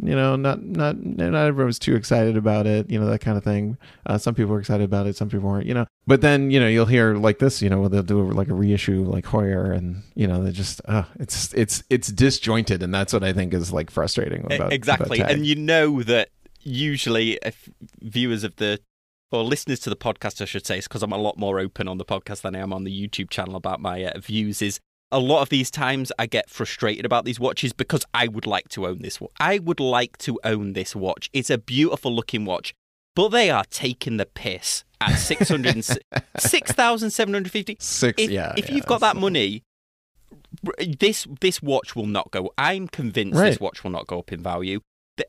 [0.02, 3.36] you know not not not everyone was too excited about it you know that kind
[3.36, 3.76] of thing
[4.06, 6.60] uh, some people were excited about it some people weren't you know but then you
[6.60, 10.02] know you'll hear like this you know they'll do like a reissue like Heuer and
[10.14, 13.72] you know they just uh, it's it's it's disjointed and that's what I think is
[13.72, 15.20] like frustrating about exactly.
[15.20, 16.28] about and you know that
[16.60, 17.68] usually if
[18.00, 18.78] viewers of the
[19.32, 21.98] or listeners to the podcast, I should say, because I'm a lot more open on
[21.98, 24.60] the podcast than I am on the YouTube channel about my uh, views.
[24.60, 24.78] Is
[25.12, 28.68] a lot of these times I get frustrated about these watches because I would like
[28.70, 29.18] to own this.
[29.38, 31.30] I would like to own this watch.
[31.32, 32.74] It's a beautiful looking watch,
[33.14, 35.84] but they are taking the piss at 600
[36.38, 37.76] 6,750.
[37.80, 39.62] six If, yeah if yeah, you've got that money,
[40.98, 42.50] this this watch will not go.
[42.58, 43.50] I'm convinced Right.
[43.50, 44.80] this watch will not go up in value.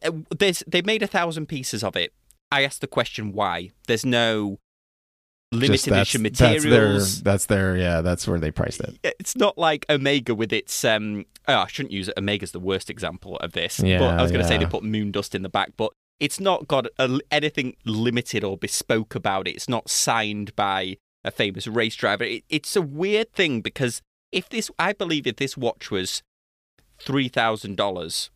[0.03, 2.13] Uh, There's they made a thousand pieces of it.
[2.51, 3.71] I asked the question why.
[3.87, 4.59] There's no
[5.53, 7.21] limited edition that's their materials.
[7.23, 8.97] that's their yeah that's where they priced it.
[9.03, 10.83] it's not like Omega with its.
[10.83, 12.15] Um, oh, I shouldn't use it.
[12.17, 13.79] Omega's the worst example of this.
[13.79, 15.91] Yeah, but I was going to say they put moon dust in the back, but
[16.19, 19.51] it's not got a, anything limited or bespoke about it.
[19.51, 22.23] It's not signed by a famous race driver.
[22.25, 26.21] It, it's a weird thing because if this, I believe, if this watch was
[26.99, 28.29] three thousand dollars,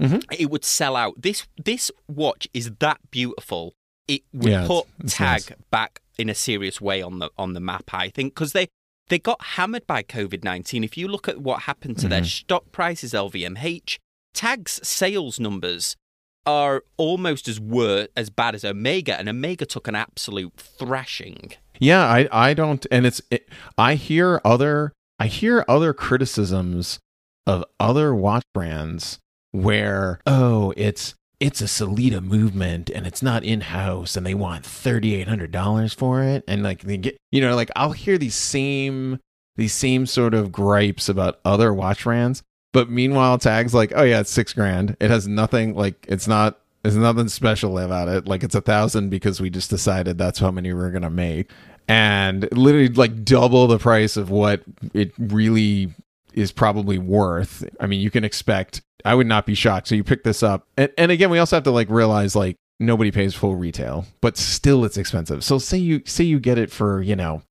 [0.00, 0.24] Mhm.
[0.38, 1.14] it would sell out.
[1.22, 3.74] This this watch is that beautiful.
[4.08, 5.58] It would Yeah, put it's- it's Tag nice.
[5.70, 7.90] back in a serious way on the on the map.
[7.92, 8.68] I think because they
[9.08, 10.82] they got hammered by COVID nineteen.
[10.84, 12.26] If you look at what happened to their Mm-hmm.
[12.26, 13.98] stock prices, LVMH,
[14.34, 15.96] Tag's sales numbers
[16.44, 21.52] are almost as wor as bad as Omega, and Omega took an absolute thrashing.
[21.78, 26.98] Yeah, I I don't and it's it, I hear other I hear other criticisms
[27.46, 29.18] of other watch brands
[29.52, 34.64] where oh it's it's a Sellita movement and it's not in house and they want
[34.64, 36.44] thirty eight hundred dollars for it.
[36.48, 39.20] And like they get you know like I'll hear these same
[39.56, 42.42] these same sort of gripes about other watch brands
[42.76, 44.96] but meanwhile tags like oh yeah it's six grand.
[45.00, 48.28] It has nothing like it's not there's nothing special about it.
[48.28, 51.50] Like it's a thousand because we just decided that's how many we're gonna make.
[51.88, 55.94] And literally like double the price of what it really
[56.36, 57.68] is probably worth.
[57.80, 58.82] I mean, you can expect.
[59.04, 59.88] I would not be shocked.
[59.88, 62.56] So you pick this up, and and again, we also have to like realize like
[62.78, 65.42] nobody pays full retail, but still it's expensive.
[65.42, 67.42] So say you say you get it for you know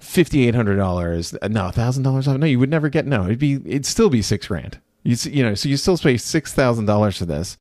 [0.00, 2.38] fifty eight hundred dollars, no thousand dollars off.
[2.38, 3.06] No, you would never get.
[3.06, 4.80] No, it'd be it'd still be six grand.
[5.02, 7.56] You you know, so you still pay six thousand dollars for this.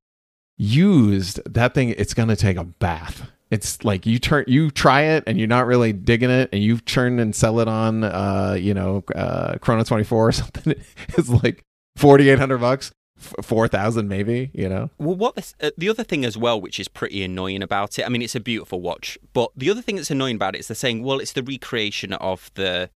[0.58, 3.30] Used that thing, it's gonna take a bath.
[3.54, 6.80] It's like you turn you try it and you're not really digging it, and you
[6.80, 10.74] turn and sell it on uh you know uh Chrono twenty four or something.
[11.10, 11.64] It's like
[11.96, 14.50] forty eight hundred bucks, four thousand maybe.
[14.56, 14.90] You know.
[14.98, 18.06] Well, what this, uh, the other thing as well, which is pretty annoying about it.
[18.08, 20.70] I mean, it's a beautiful watch, but the other thing that's annoying about it is
[20.70, 22.90] they're saying, well, it's the recreation of the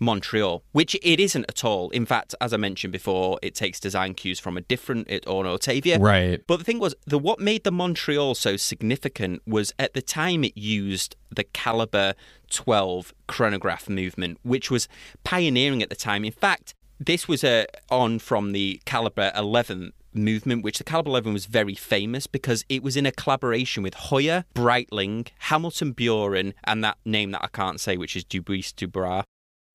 [0.00, 1.90] Montreal, which it isn't at all.
[1.90, 5.44] In fact, as I mentioned before, it takes design cues from a different it, or
[5.44, 6.00] an Autavia.
[6.00, 6.42] Right.
[6.46, 10.42] But the thing was, the what made the Montreal so significant was at the time
[10.42, 12.14] it used the Caliber
[12.50, 14.88] 12 chronograph movement, which was
[15.22, 16.24] pioneering at the time.
[16.24, 21.32] In fact, this was uh, on from the Caliber 11 movement, which the Caliber 11
[21.32, 26.82] was very famous because it was in a collaboration with Heuer, Breitling, Hamilton Buren, and
[26.82, 29.24] that name that I can't say, which is Dubuis Dubras.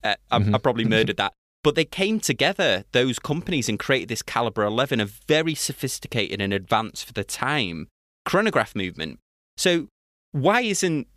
[0.06, 1.34] Uh, I, I probably murdered that.
[1.64, 6.54] But they came together, those companies, and created this Caliber 11, a very sophisticated and
[6.54, 7.88] advanced for the time
[8.24, 9.20] chronograph movement.
[9.58, 9.88] So
[10.32, 11.08] why isn't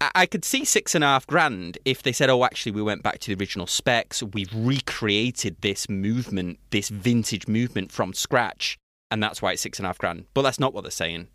[0.00, 2.82] I I could see six and a half grand if they said, "Oh, actually, we
[2.82, 4.22] went back to the original specs.
[4.22, 8.76] We've recreated this movement, this vintage movement from scratch,
[9.10, 11.28] and that's why it's six and a half grand." But that's not what they're saying.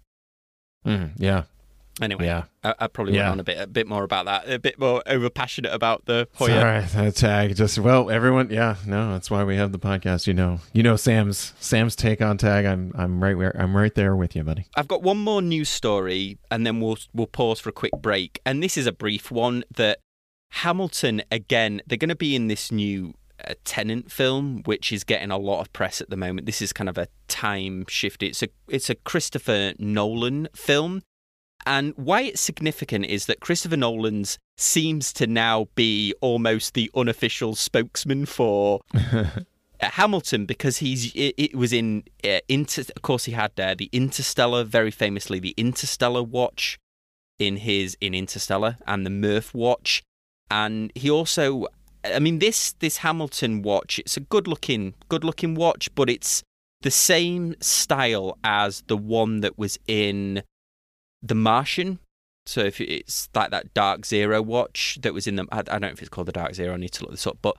[0.86, 1.44] Mm, yeah.
[2.02, 2.44] Anyway, Yeah.
[2.64, 3.24] I, I probably Yeah.
[3.24, 6.06] went on a bit, a bit more about that, a bit more over passionate about
[6.06, 6.90] the It's all Heuer.
[6.92, 8.50] That tag just well, everyone.
[8.50, 10.28] Yeah, no, that's why we have the podcast.
[10.28, 12.66] You know, you know Sam's Sam's take on tag.
[12.66, 14.66] I'm I'm right where I'm right there with you, buddy.
[14.76, 18.40] I've got one more news story, and then we'll we'll pause for a quick break.
[18.46, 20.00] And this is a brief one that
[20.52, 21.82] Hamilton again.
[21.88, 23.14] They're going to be in this new
[23.48, 26.46] uh, Tenet film, which is getting a lot of press at the moment.
[26.46, 28.24] This is kind of a time shift.
[28.24, 31.02] It's a it's a Christopher Nolan film.
[31.70, 37.54] And why it's significant is that Christopher Nolan's seems to now be almost the unofficial
[37.54, 38.82] spokesman for
[39.14, 39.26] uh,
[39.80, 42.82] Hamilton because he's it, it was in uh, inter.
[42.96, 46.80] Of course, he had uh, the Interstellar, very famously the Interstellar watch
[47.38, 50.02] in his in Interstellar and the Murph watch,
[50.50, 51.68] and he also.
[52.04, 54.00] I mean, this this Hamilton watch.
[54.00, 56.42] It's a good looking good looking watch, but it's
[56.82, 60.42] the same style as the one that was in
[61.22, 62.00] The Martian.
[62.46, 65.88] So if it's like that Dark Zero watch that was in the, I, don't know
[65.90, 66.74] if it's called the Dark Zero.
[66.74, 67.56] I need to look this up, but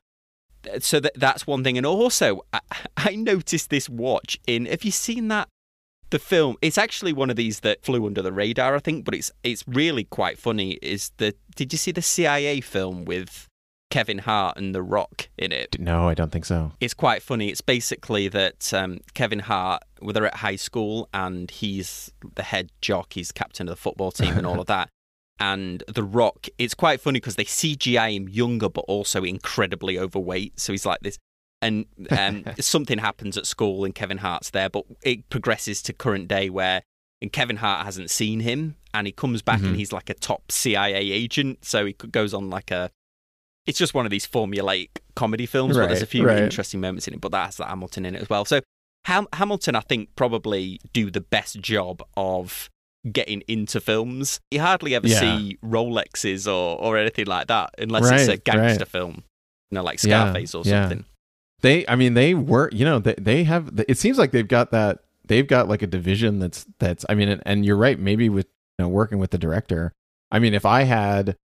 [0.81, 1.77] so that that's one thing.
[1.77, 2.61] And also, I,
[2.97, 4.67] I noticed this watch in.
[4.67, 5.49] Have you seen that?
[6.11, 6.57] The film.
[6.61, 9.63] It's actually one of these that flew under the radar, I think, but it's it's
[9.69, 10.73] really quite funny.
[10.83, 13.47] Is the did you see the CIA film with
[13.91, 15.79] Kevin Hart and The Rock in it?
[15.79, 16.73] No, I don't think so.
[16.81, 17.49] It's quite funny.
[17.49, 22.71] It's basically that um, Kevin Hart, well, they're at high school and he's the head
[22.81, 24.89] jock, he's captain of the football team and all of that.
[25.39, 30.61] And The Rock, it's quite funny because they CGI him younger but also incredibly overweight.
[30.61, 31.19] So he's like this.
[31.63, 36.29] And um, something happens at school and Kevin Hart's there, but it progresses to current
[36.29, 36.83] day where
[37.23, 40.51] and Kevin Hart hasn't seen him and he comes back and he's like a top
[40.51, 41.65] CIA agent.
[41.65, 42.91] So he goes on like a
[43.67, 46.39] it's just one of these formulaic comedy films, but there's a few right.
[46.39, 47.21] interesting moments in it.
[47.21, 48.45] But that has that Hamilton in it as well.
[48.45, 48.61] So
[49.07, 52.69] Ham- Hamilton, I think, probably do the best job of
[53.11, 54.41] getting into films.
[54.51, 55.21] You hardly ever Yeah.
[55.21, 58.89] see Rolexes or, or anything like that unless it's a gangster right.
[58.89, 59.25] film,
[59.71, 60.83] you know, like Yeah, Scarface or yeah.
[60.83, 61.05] something.
[61.63, 63.71] They, I mean, they were, you know, they, they have.
[63.87, 65.01] It seems like they've got that.
[65.27, 67.05] They've got like a division that's that's.
[67.09, 67.99] I mean, and, and you're right.
[67.99, 68.47] Maybe with
[68.79, 69.93] you know, working with the director.
[70.31, 71.37] I mean, if I had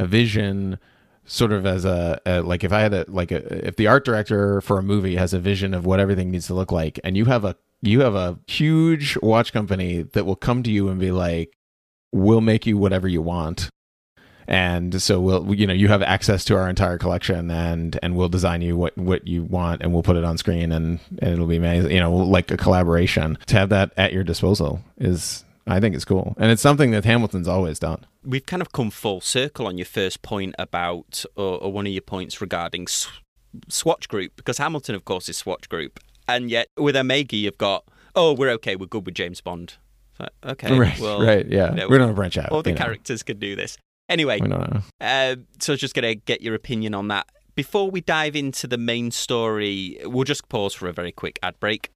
[0.00, 0.78] a vision,
[1.24, 4.04] sort of as a, a like, if I had a like a if the art
[4.04, 7.16] director for a movie has a vision of what everything needs to look like, and
[7.16, 11.00] you have a you have a huge watch company that will come to you and
[11.00, 11.56] be like,
[12.12, 13.70] "We'll make you whatever you want."
[14.48, 18.28] and so we'll you know you have access to our entire collection and and we'll
[18.28, 21.46] design you what what you want and we'll put it on screen and and it'll
[21.46, 25.78] be amazing you know like a collaboration to have that at your disposal is i
[25.80, 29.20] think it's cool and it's something that hamilton's always done We've kind of come full
[29.20, 33.08] circle on your first point about, or, or one of your points regarding S-
[33.68, 35.98] Swatch Group, because Hamilton, of course, is Swatch Group.
[36.28, 39.74] And yet with Omega, you've got, oh, we're okay, we're good with James Bond.
[40.44, 42.76] Okay, right well, right yeah you know, we don't branch out all the know.
[42.76, 43.76] characters can do this.
[44.08, 47.08] Anyway, we don't know Uh, so I was just going to get your opinion on
[47.08, 47.26] that.
[47.56, 51.58] Before we dive into the main story, we'll just pause for a very quick ad
[51.58, 51.90] break.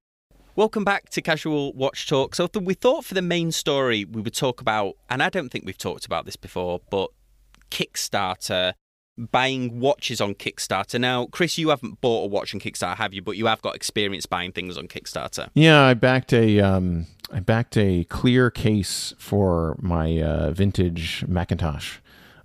[0.57, 2.33] Welcome back to Casual Watch Talk.
[2.33, 5.67] So we thought for the main story we would talk about, and I don't think
[5.67, 7.11] we've talked about this before, but
[7.69, 8.73] Kickstarter,
[9.19, 10.99] buying watches on Kickstarter.
[10.99, 13.21] Now, Chris, you haven't bought a watch on Kickstarter, have you?
[13.21, 15.49] But you have got experience buying things on Kickstarter.
[15.53, 21.99] yeah i backed a um i backed a clear case for my uh vintage macintosh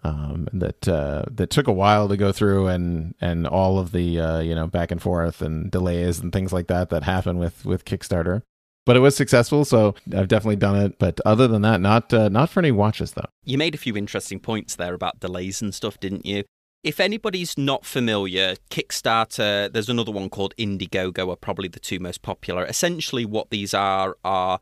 [0.05, 4.19] um, that uh, that took a while to go through, and and all of the
[4.21, 7.65] uh, you know back and forth and delays and things like that that happen with
[7.65, 8.43] with Kickstarter.
[8.85, 10.99] But it was successful, so I've definitely done it.
[10.99, 13.27] But other than that, not uh, not for any watches though.
[13.45, 16.43] You made a few interesting points there about delays and stuff, didn't you?
[16.83, 22.23] If anybody's not familiar, Kickstarter, there's another one called Indiegogo are probably the two most
[22.23, 22.65] popular.
[22.67, 24.59] Essentially what these are are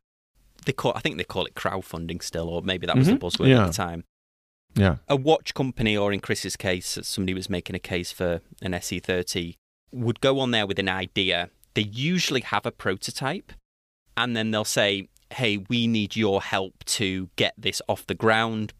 [0.66, 3.18] they call I think they call it crowdfunding still, or maybe that was Mhm.
[3.18, 3.62] the buzzword Yeah.
[3.64, 4.04] at the time.
[4.74, 8.72] Yeah, A watch company, or in Chris's case, somebody was making a case for an
[8.72, 9.56] SE30,
[9.92, 11.50] would go on there with an idea.
[11.74, 13.52] They usually have a prototype,
[14.16, 18.72] and then they'll say, Hey, we need your help to get this off the ground.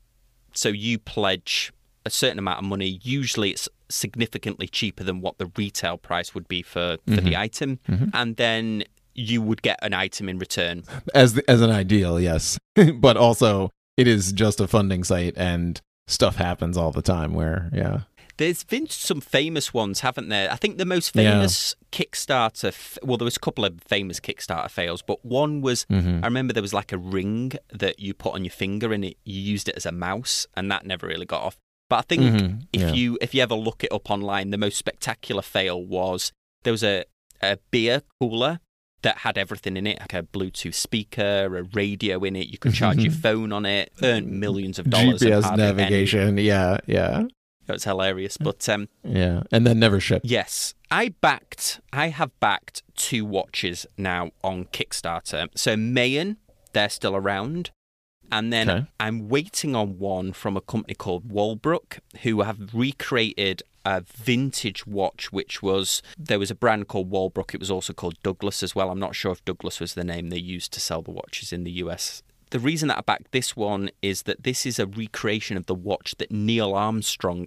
[0.53, 1.73] So you pledge
[2.05, 2.99] a certain amount of money.
[3.03, 7.79] Usually it's significantly cheaper than what the retail price would be for, for the item.
[7.89, 8.11] Mhm.
[8.15, 8.83] And then
[9.15, 10.83] you would get an item in return.
[11.15, 12.59] as the, as an ideal, yes,
[12.95, 17.35] but also it is just a funding site, and stuff happens all the time.
[17.35, 18.01] Where yeah,
[18.37, 20.51] There's been some famous ones, haven't there?
[20.51, 21.33] I think the most Yeah.
[21.33, 25.85] famous Kickstarter, f- well, there was a couple of famous Kickstarter fails, but one was
[25.91, 26.23] Mhm.
[26.23, 29.17] I remember there was like a ring that you put on your finger and it
[29.25, 31.57] you used it as a mouse, and that never really got off.
[31.91, 32.67] But I think Mhm.
[32.73, 32.93] if Yeah.
[32.93, 36.33] you if you ever look it up online, the most spectacular fail was
[36.63, 37.05] there was a,
[37.43, 38.61] a beer cooler
[39.03, 42.49] that had everything in it, like a Bluetooth speaker, a radio in it.
[42.49, 45.21] You could charge your phone on it, earn millions of dollars.
[45.21, 47.23] GPS any- navigation, yeah, yeah,
[47.69, 48.37] It was hilarious.
[48.37, 50.27] But um, yeah, and then never shipped.
[50.27, 51.81] Yes, I backed.
[51.93, 55.49] I have backed two watches now on Kickstarter.
[55.55, 56.37] So Maen,
[56.73, 57.71] they're still around,
[58.31, 58.87] and then Okay.
[58.99, 65.33] I'm waiting on one from a company called Walbrook, who have recreated a vintage watch,
[65.33, 67.55] which was there was a brand called Walbrook.
[67.55, 68.91] It was also called Douglas as well.
[68.91, 71.65] I'm not sure if Douglas was the name they used to sell the watches in
[71.65, 72.23] the US.
[72.51, 75.75] The reason that I backed this one is that this is a recreation of the
[75.75, 77.47] watch that Neil Armstrong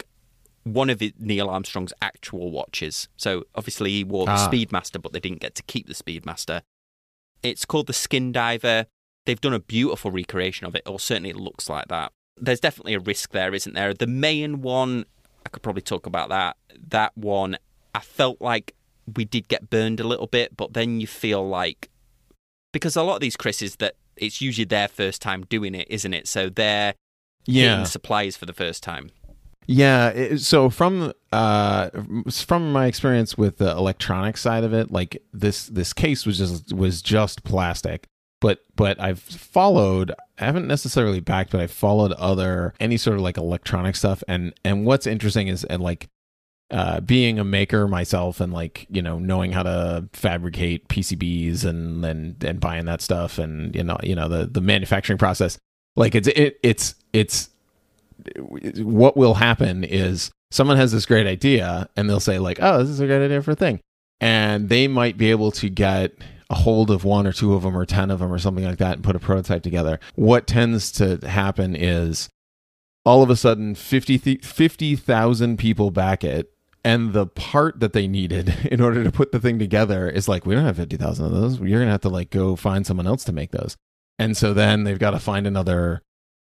[0.65, 3.09] one of Neil Armstrong's actual watches.
[3.17, 4.49] So obviously he wore the Ah.
[4.49, 6.61] Speedmaster, but they didn't get to keep the Speedmaster.
[7.43, 8.85] It's called the Skin Diver.
[9.25, 12.11] They've done a beautiful recreation of it, or certainly it looks like that.
[12.39, 13.93] There's definitely a risk there, isn't there?
[13.93, 15.05] The Maen one,
[15.45, 16.57] I could probably talk about that.
[16.89, 17.57] That one,
[17.95, 18.75] I felt like
[19.15, 21.89] we did get burned a little bit, but then you feel like
[22.71, 26.13] because a lot of these Chris's that it's usually their first time doing it, isn't
[26.13, 26.27] it?
[26.27, 26.95] So they're
[27.45, 29.11] Yeah, supplies for the first time.
[29.67, 30.09] Yeah.
[30.09, 31.89] it- so from uh
[32.31, 36.73] from my experience with the electronic side of it, like this this case was just
[36.73, 38.07] was just plastic.
[38.43, 43.21] But but I've followed I haven't necessarily backed, but I've followed other any sort of
[43.21, 44.21] like electronic stuff.
[44.27, 46.09] And and what's interesting is and like
[46.69, 52.03] uh, being a maker myself and like you know knowing how to fabricate PCBs and
[52.03, 55.57] and and buying that stuff and you know you know the the manufacturing process
[55.95, 57.49] like it's it it's it's
[58.77, 62.89] what will happen is someone has this great idea and they'll say like oh this
[62.89, 63.79] is a great idea for a thing.
[64.19, 66.13] And they might be able to get
[66.49, 68.77] a hold of one or two of them or 10 of them or something like
[68.77, 69.99] that and put a prototype together.
[70.15, 72.29] What tends to happen is
[73.05, 76.53] all of a sudden 50 th- 50,000 people back it
[76.83, 80.45] and the part that they needed in order to put the thing together is like
[80.45, 81.59] we don't have 50,000 of those.
[81.59, 83.77] You're going to have to like go find someone else to make those.
[84.19, 86.01] And so then they've got to find another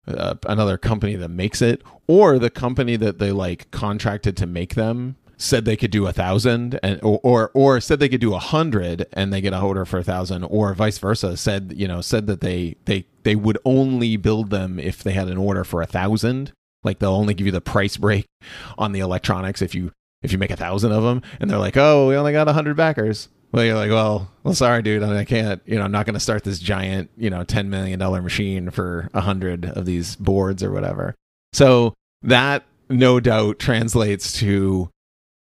[0.06, 4.74] uh, another company that makes it, or the company that they like contracted to make
[4.74, 8.40] them said they could do a thousand and or, or said they could do a
[8.40, 12.00] hundred and they get a order for a thousand or vice versa said you know
[12.00, 15.82] said that they they they would only build them if they had an order for
[15.82, 16.52] a thousand.
[16.82, 18.26] Like they'll only give you the price break
[18.76, 21.22] on the electronics if you if you make a thousand of them.
[21.38, 23.28] And they're like oh we only got a hundred backers.
[23.52, 25.02] Well you're like well well sorry dude.
[25.02, 27.98] I can't you know i'm not going to start this giant you know 10 million
[27.98, 31.14] dollar machine for a hundred of these boards or whatever.
[31.52, 34.88] So that no doubt translates to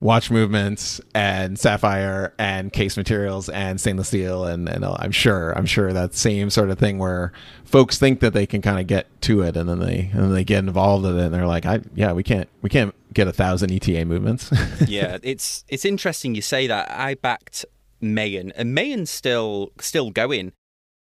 [0.02, 5.66] watch movements and sapphire and case materials and stainless steel and, and I'm sure I'm
[5.66, 7.32] sure that same sort of thing where
[7.64, 10.34] folks think that they can kind of get to it and then they and then
[10.34, 13.28] they get involved in it and they're like I yeah we can't we can't get
[13.28, 14.52] a thousand ETA movements.
[14.88, 16.92] Yeah it's it's interesting you say that.
[16.92, 17.66] I backed
[18.02, 20.52] Maen and Maen's still still going.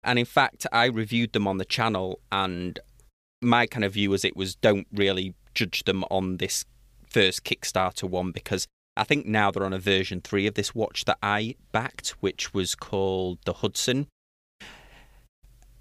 [0.05, 2.79] And in fact I reviewed them on the channel and
[3.43, 6.65] my kind of view was it was don't really judge them on this
[7.09, 8.67] first Kickstarter one because
[8.97, 12.55] I think now they're on a version three of this watch that I backed, which
[12.55, 14.07] was called the Hudson.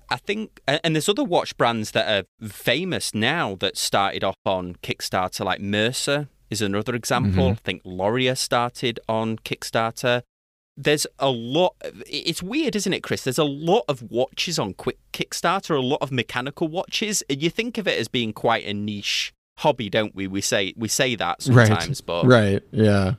[0.09, 2.07] I think, and there's other watch brands that
[2.41, 7.45] are famous now that started off on Kickstarter, like Mercer is another example.
[7.45, 7.51] Mm-hmm.
[7.51, 10.21] I think Lorier started on Kickstarter.
[10.75, 11.75] There's a lot.
[12.07, 13.23] It's weird, isn't it, Chris?
[13.23, 17.23] There's a lot of watches on quick Kickstarter, a lot of mechanical watches.
[17.29, 20.27] You think of it as being quite a niche hobby, don't we?
[20.27, 22.05] We say we say that sometimes, right.
[22.05, 23.15] but right, yeah.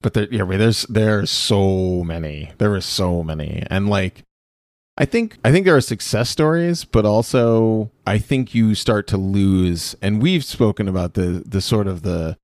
[0.00, 2.52] But there, yeah, there's there's so many.
[2.58, 4.24] There are so many, and like,
[4.96, 9.16] I think I think there are success stories, but also I think you start to
[9.16, 9.94] lose.
[10.02, 12.36] And we've spoken about the the sort of the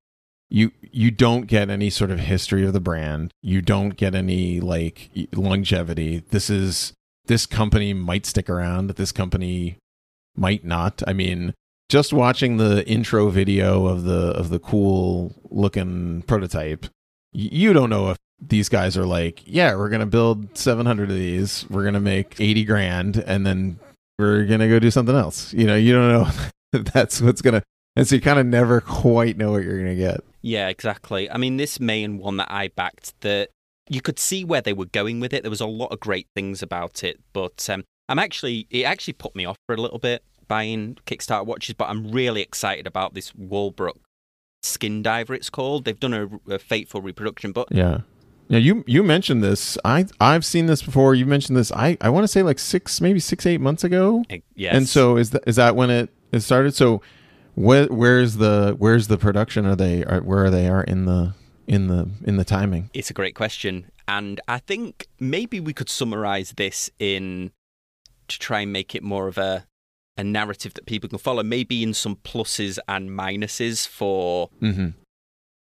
[0.48, 3.32] you you don't get any sort of history of the brand.
[3.42, 6.22] You don't get any like longevity.
[6.30, 6.92] This is
[7.26, 8.90] this company might stick around.
[8.90, 9.78] This company
[10.36, 11.02] might not.
[11.06, 11.54] I mean,
[11.88, 16.86] just watching the intro video of the of the cool looking prototype,
[17.32, 21.66] you don't know if these guys are like, yeah, we're gonna build 700 of these,
[21.70, 23.78] we're gonna make 80 grand, and then
[24.18, 25.52] we're gonna go do something else.
[25.52, 26.30] You know, you don't know
[26.92, 27.62] that's what's gonna,
[27.96, 30.20] and so you kind of never quite know what you're gonna get.
[30.42, 31.30] Yeah, exactly.
[31.30, 33.48] I mean, this Maen one that I backed, that
[33.88, 35.42] you could see where they were going with it.
[35.42, 39.14] There was a lot of great things about it, but um, I'm actually, it actually
[39.14, 43.14] put me off for a little bit buying Kickstarter watches, but I'm really excited about
[43.14, 44.00] this Walbrook
[44.62, 45.34] Skin Diver.
[45.34, 45.84] It's called.
[45.84, 48.00] They've done a, a faithful reproduction, but yeah.
[48.48, 49.76] Yeah, you you mentioned this.
[49.84, 51.14] I I've seen this before.
[51.14, 51.70] You mentioned this.
[51.70, 54.24] I, I want to say like six, maybe six, eight months ago.
[54.54, 54.74] Yes.
[54.74, 56.74] And so is that is that when it, it started?
[56.74, 57.02] So
[57.54, 59.66] where where's the where's the production?
[59.66, 61.34] Are they are, where are they are in the
[61.66, 62.88] in the in the timing?
[62.94, 67.50] It's a great question, and I think maybe we could summarize this in
[68.28, 69.66] to try and make it more of a
[70.18, 74.88] a narrative that people can follow, maybe in some pluses and minuses for mm-hmm.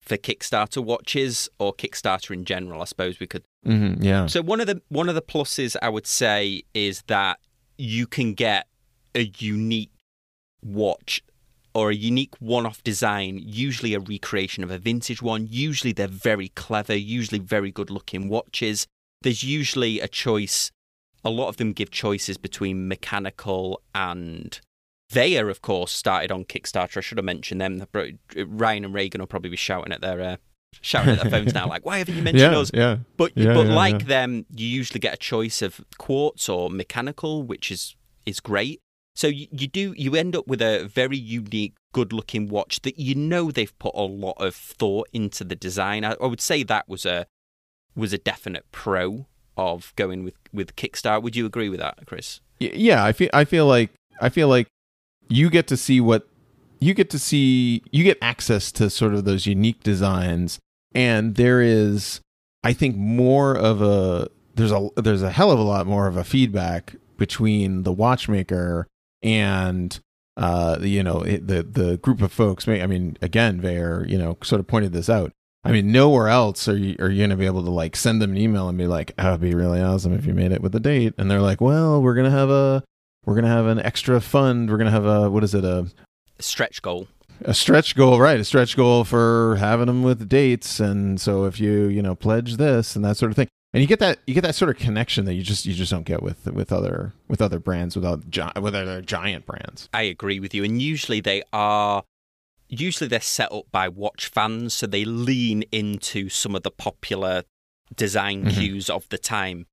[0.01, 2.81] for Kickstarter watches or Kickstarter in general.
[2.81, 3.45] I suppose we could.
[3.67, 4.27] Mm-hmm, yeah.
[4.27, 7.39] So one of the one of the pluses I would say is that
[7.77, 8.67] you can get
[9.15, 9.93] a unique
[10.63, 11.23] watch
[11.75, 15.47] or a unique one-off design, usually a recreation of a vintage one.
[15.51, 18.87] Usually they're very clever, usually very good-looking watches.
[19.21, 20.71] There's usually a choice
[21.27, 24.61] a lot of them give choices between mechanical and
[25.11, 26.99] Vaer, of course, started on Kickstarter.
[26.99, 27.85] I should have mentioned them.
[28.37, 30.37] Ryan and Reagan will probably be shouting at their uh,
[30.81, 33.55] shouting at their phones now, like, "Why haven't you mentioned yeah, us?" Yeah, but yeah,
[33.55, 37.97] but yeah, like them, you usually get a choice of quartz or mechanical, which is
[38.25, 38.81] is great.
[39.15, 43.15] So you, you do you end up with a very unique, good-looking watch that you
[43.15, 46.05] know they've put a lot of thought into the design.
[46.05, 47.27] I, I would say that was a
[47.97, 49.27] was a definite pro
[49.57, 51.23] of going with with Kickstarter.
[51.23, 52.41] Would you agree with that, Chris?
[52.59, 53.91] Yeah, I feel I feel like
[54.21, 54.69] I feel like
[55.29, 56.29] you get to see what
[56.81, 60.59] you get to see you get access to sort of those unique designs
[60.95, 62.21] and there is
[62.65, 66.17] I think more of a there's a there's a hell of a lot more of
[66.17, 68.87] a feedback between the watchmaker
[69.23, 69.99] and
[70.37, 74.61] uh you know the the group of folks I mean again Vaer you know sort
[74.61, 75.33] of pointed this out
[75.67, 78.31] I mean, nowhere else are you are you gonna be able to like send them
[78.31, 80.73] an email and be like, oh, "It'd be really awesome if you made it with
[80.73, 82.85] the date." And they're like, "Well, we're gonna have a
[83.25, 84.71] we're gonna have an extra fund.
[84.71, 85.89] We're gonna have a what is it a
[86.39, 87.09] stretch goal."
[87.45, 88.41] A stretch goal, right?
[88.41, 92.57] A stretch goal for having them with dates, and so if you you know pledge
[92.57, 94.77] this and that sort of thing, and you get that you get that sort of
[94.77, 98.23] connection that you just you just don't get with with other with other brands without
[98.63, 99.89] with other giant brands.
[99.93, 102.05] I agree with you, and usually they are
[102.69, 107.45] usually they're set up by watch fans, so they lean into some of the popular
[107.95, 108.55] design Mhm.
[108.55, 109.67] cues of the time,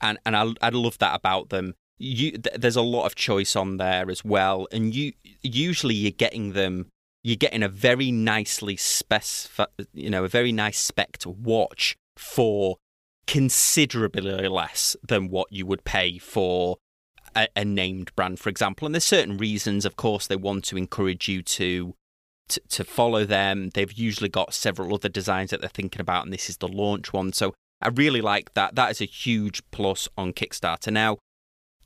[0.00, 1.74] and and I I love that about them.
[2.02, 6.10] you th- there's a lot of choice on there as well, and you usually you're
[6.10, 6.88] getting them.
[7.22, 9.22] You're getting a very nicely spec,
[9.92, 12.78] you know, a very nice spec to watch for
[13.26, 16.78] considerably less than what you would pay for
[17.34, 18.86] a, a, named brand, for example.
[18.86, 21.94] And there's certain reasons, of course, they want to encourage you to,
[22.50, 23.70] to to follow them.
[23.70, 27.12] They've usually got several other designs that they're thinking about, and this is the launch
[27.12, 27.32] one.
[27.32, 28.74] So I really like that.
[28.74, 30.92] That is a huge plus on Kickstarter.
[30.92, 31.18] Now,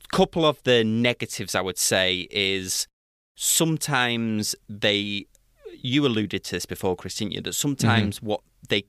[0.03, 2.87] a couple of the negatives I would say is
[3.35, 5.27] sometimes they
[5.81, 7.41] you alluded to this before, Chris, didn't you?
[7.41, 8.27] That sometimes mm-hmm.
[8.27, 8.85] what they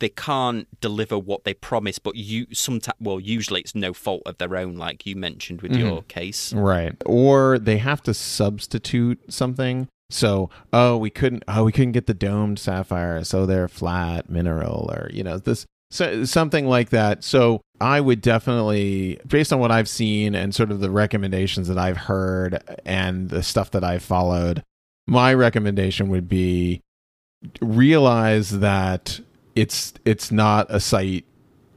[0.00, 4.38] they can't deliver what they promise, but you sometimes well, usually it's no fault of
[4.38, 5.86] their own, like you mentioned with mm-hmm.
[5.86, 6.94] your case, right?
[7.06, 9.88] Or they have to substitute something.
[10.14, 14.88] So, oh, we couldn't, oh, we couldn't get the domed sapphire, so they're flat mineral,
[14.92, 17.24] or you know, this so, something like that.
[17.24, 21.78] So I would definitely, based on what I've seen and sort of the recommendations that
[21.78, 24.62] I've heard and the stuff that I've followed,
[25.06, 26.80] my recommendation would be
[27.60, 29.20] realize that
[29.56, 31.24] it's it's not a site,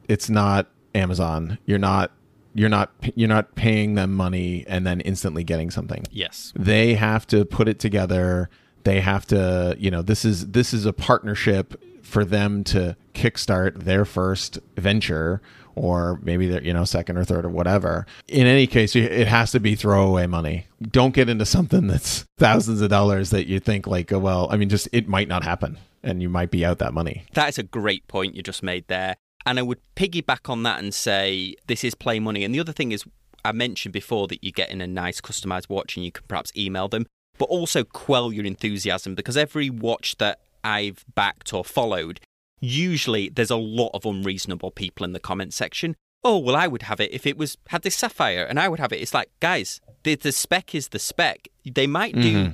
[0.08, 1.58] it's not Amazon.
[1.66, 2.12] You're not
[2.58, 6.06] you're not you're not paying them money and then instantly getting something.
[6.12, 6.52] Yes.
[6.56, 8.50] They have to put it together.
[8.84, 13.84] They have to, you know, this is this is a partnership for them to kickstart
[13.84, 15.42] their first venture
[15.76, 19.52] or maybe their you know second or third or whatever in any case it has
[19.52, 23.86] to be throwaway money don't get into something that's thousands of dollars that you think
[23.86, 26.80] like oh, well i mean just it might not happen and you might be out
[26.80, 29.18] that money that is a great point you just made there
[29.48, 32.72] and i would piggyback on that and say this is play money and the other
[32.72, 33.04] thing is
[33.44, 36.52] i mentioned before that you get in a nice customized watch and you can perhaps
[36.56, 37.06] email them
[37.38, 42.20] but also quell your enthusiasm because every watch that I've backed or followed,
[42.60, 45.96] usually there's a lot of unreasonable people in the comment section.
[46.24, 48.80] Oh, well, I would have it if it was had this sapphire, and I would
[48.80, 49.02] have it.
[49.02, 51.48] It's like, guys, the, the spec is the spec.
[51.64, 52.34] They might do.
[52.34, 52.52] Mm-hmm.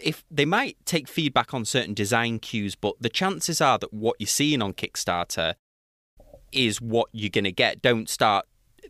[0.00, 4.16] If they might take feedback on certain design cues, but the chances are that what
[4.18, 5.54] you're seeing on Kickstarter
[6.52, 7.82] is what you're going to get.
[7.82, 8.46] Don't start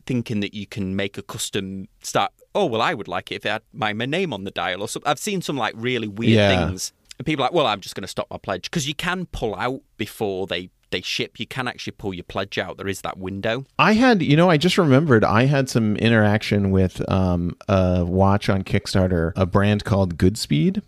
[0.06, 2.32] thinking that you can make a custom start.
[2.54, 4.82] Oh well, I would like it if it had my, my name on the dial
[4.82, 5.08] or something.
[5.08, 6.66] I've seen some like really weird yeah.
[6.66, 8.94] things and people are like, well, I'm just going to stop my pledge because you
[8.94, 11.38] can pull out before they they ship.
[11.38, 12.78] You can actually pull your pledge out.
[12.78, 13.66] There is that window.
[13.78, 18.48] I had, you know, I just remembered I had some interaction with um, a watch
[18.48, 20.80] on Kickstarter, a brand called Goodspeed.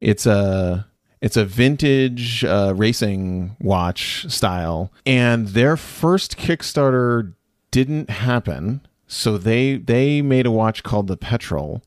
[0.00, 0.86] It's a
[1.26, 7.34] it's a vintage uh, racing watch style, and their first Kickstarter
[7.72, 8.86] didn't happen.
[9.08, 11.82] So they they made a watch called the Petrol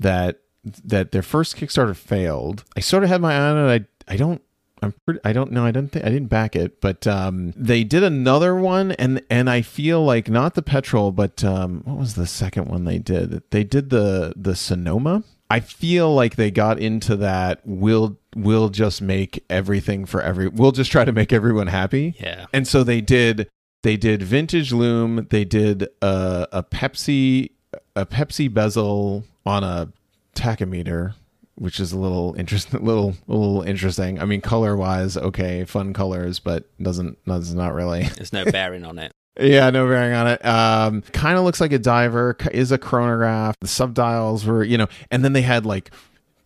[0.00, 2.64] that that their first Kickstarter failed.
[2.78, 3.86] I sort of had my eye on it.
[4.08, 4.40] I I don't
[4.82, 5.66] I'm pretty, I don't know.
[5.66, 9.50] I don't think I didn't back it, but um, they did another one, and and
[9.50, 13.42] I feel like not the petrol, but um, what was the second one they did?
[13.50, 15.24] They did the the Sonoma.
[15.50, 17.60] I feel like they got into that.
[17.64, 20.48] We'll we'll just make everything for every.
[20.48, 22.14] We'll just try to make everyone happy.
[22.20, 22.46] Yeah.
[22.52, 23.48] And so they did.
[23.84, 25.28] They did vintage loom.
[25.30, 27.50] They did a, a Pepsi
[27.94, 29.92] a Pepsi bezel on a
[30.34, 31.14] tachometer,
[31.54, 32.80] which is a little interesting.
[32.84, 34.20] Little little interesting.
[34.20, 38.04] I mean, color wise, okay, fun colors, but doesn't does not really.
[38.04, 39.12] There's no bearing on it.
[39.38, 40.44] Yeah, no bearing on it.
[40.44, 42.36] Um, kind of looks like a diver.
[42.52, 43.54] Is a chronograph.
[43.60, 45.90] The subdials were, you know, and then they had like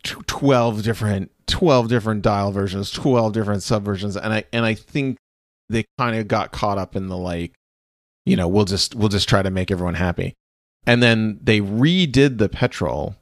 [0.03, 5.17] twelve different, twelve different dial versions, twelve different subversions, and I and I think
[5.69, 7.53] they kind of got caught up in the like,
[8.27, 10.35] you know, we'll just we'll just try to make everyone happy,
[10.87, 13.17] and then they redid the petrol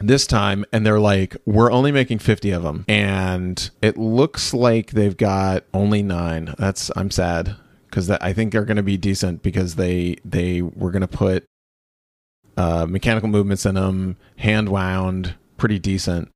[0.00, 4.92] this time and they're like we're only making 50 of them and it looks like
[4.92, 7.56] they've got only 9 that's i'm sad
[7.90, 11.44] cuz i think they're going to be decent because they they were going to put
[12.56, 16.28] uh, mechanical movements in them hand wound pretty decent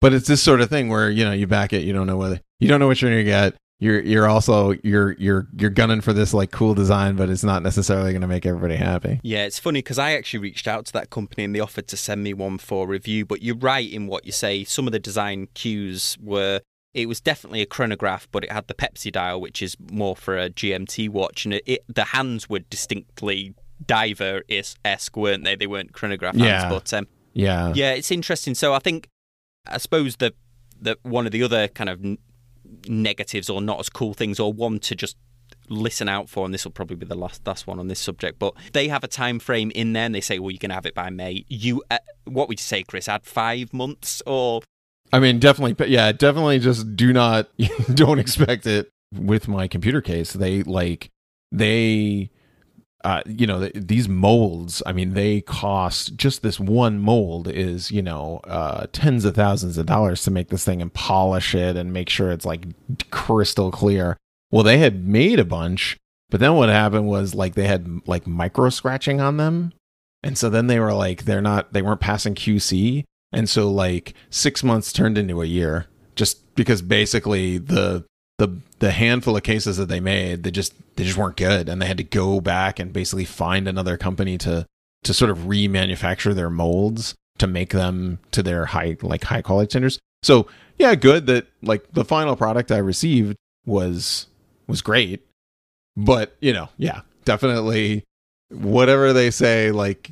[0.00, 2.16] but it's this sort of thing where you know you back it you don't know
[2.16, 5.70] whether you don't know what you're going to get you're you're also you're you're you're
[5.70, 9.20] gunning for this like cool design, but it's not necessarily going to make everybody happy.
[9.22, 11.96] Yeah, it's funny because I actually reached out to that company and they offered to
[11.96, 13.24] send me one for review.
[13.24, 14.64] But you're right in what you say.
[14.64, 16.60] Some of the design cues were
[16.94, 20.38] it was definitely a chronograph, but it had the Pepsi dial, which is more for
[20.38, 25.54] a GMT watch, and it, it the hands were distinctly diver esque, weren't they?
[25.54, 26.68] They weren't chronograph hands, yeah.
[26.68, 28.54] but um, yeah, yeah, it's interesting.
[28.54, 29.08] So I think
[29.66, 30.34] I suppose the
[30.80, 32.00] that one of the other kind of
[32.88, 35.16] negatives or not as cool things or one to just
[35.70, 38.38] listen out for and this will probably be the last last one on this subject
[38.38, 40.86] but they have a time frame in there and they say well you can have
[40.86, 44.60] it by may you uh, what would you say chris add five months or
[45.12, 47.48] i mean definitely yeah definitely just do not
[47.94, 51.08] don't expect it with my computer case they like
[51.50, 52.30] they
[53.04, 57.90] uh, you know, th- these molds, I mean, they cost just this one mold is,
[57.92, 61.76] you know, uh, tens of thousands of dollars to make this thing and polish it
[61.76, 62.66] and make sure it's like
[63.10, 64.16] crystal clear.
[64.50, 65.96] Well, they had made a bunch,
[66.28, 69.72] but then what happened was like they had like micro scratching on them.
[70.24, 73.04] And so then they were like, they're not, they weren't passing QC.
[73.32, 78.04] And so like six months turned into a year just because basically the,
[78.38, 81.82] the the handful of cases that they made, they just they just weren't good, and
[81.82, 84.66] they had to go back and basically find another company to
[85.04, 89.70] to sort of remanufacture their molds to make them to their high like high quality
[89.70, 89.98] standards.
[90.22, 90.46] So
[90.78, 94.26] yeah, good that like the final product I received was
[94.66, 95.26] was great,
[95.96, 98.04] but you know, yeah, definitely
[98.50, 100.10] whatever they say, like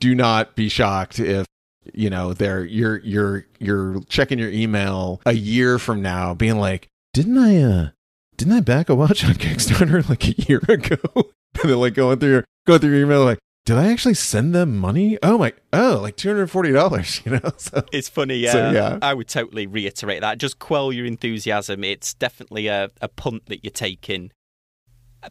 [0.00, 1.46] do not be shocked if
[1.94, 6.88] you know they're you're you're you're checking your email a year from now being like
[7.12, 7.88] didn't I uh
[8.36, 10.96] didn't I back a watch on Kickstarter like a year ago?
[11.62, 14.54] and then like going through your going through your email like did I actually send
[14.54, 15.18] them money?
[15.24, 17.20] Oh my, oh, like two hundred forty dollars.
[17.26, 18.36] You know, so, it's funny.
[18.36, 20.38] Yeah, so, yeah, I would totally reiterate that.
[20.38, 21.82] Just quell your enthusiasm.
[21.82, 24.30] It's definitely a, a punt that you're taking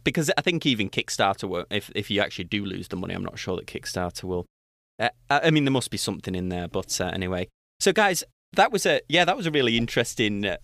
[0.03, 1.65] because I think even Kickstarter will.
[1.69, 4.45] If if you actually do lose the money, I'm not sure that Kickstarter will.
[4.99, 7.47] Uh, I mean, there must be something in there, but uh, anyway.
[7.79, 8.23] So, guys,
[8.53, 10.57] that was a yeah, that was a really interesting uh,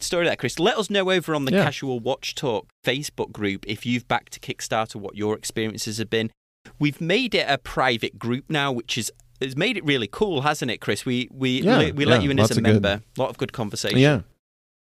[0.00, 0.58] story there, Chris.
[0.58, 1.64] Let us know over on the yeah.
[1.64, 6.30] Casual Watch Talk Facebook group if you've backed to Kickstarter, what your experiences have been.
[6.78, 10.70] We've made it a private group now, which is has made it really cool, hasn't
[10.70, 11.04] it, Chris?
[11.04, 13.02] We we yeah, we yeah, let you in as a member.
[13.16, 13.98] A lot of good conversation.
[13.98, 14.22] Yeah,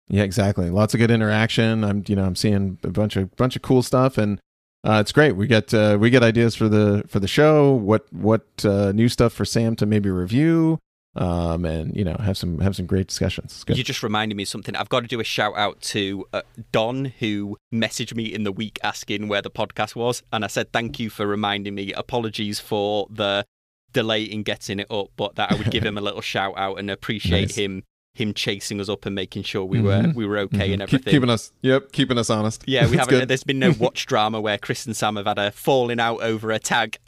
[0.09, 0.71] yeah, exactly.
[0.71, 1.85] Lots of good interaction.
[1.85, 4.41] I'm you know I'm seeing a bunch of bunch of cool stuff and.
[4.87, 5.33] Uh, it's great.
[5.33, 7.73] We get uh, we get ideas for the for the show.
[7.73, 10.79] What what uh, new stuff for Sam to maybe review?
[11.17, 13.65] um, and you know have some have some great discussions.
[13.69, 14.77] You just reminded me of something.
[14.77, 18.53] I've got to do a shout out to uh, Don who messaged me in the
[18.53, 21.93] week asking where the podcast was, and I said thank you for reminding me.
[21.93, 23.47] Apologies for the
[23.93, 26.79] delay in getting it up, but that I would give him a little shout out
[26.79, 27.57] and appreciate nice.
[27.57, 27.83] him
[28.17, 30.17] him chasing us up and making sure we were mm-hmm.
[30.17, 30.73] we were okay mm-hmm.
[30.73, 31.05] and everything.
[31.05, 32.65] Keep, keeping us, yep, keeping us honest.
[32.67, 33.29] Yeah, we haven't.
[33.29, 36.51] There's been no watch drama where Chris and Sam have had a falling out over
[36.51, 36.99] a tag.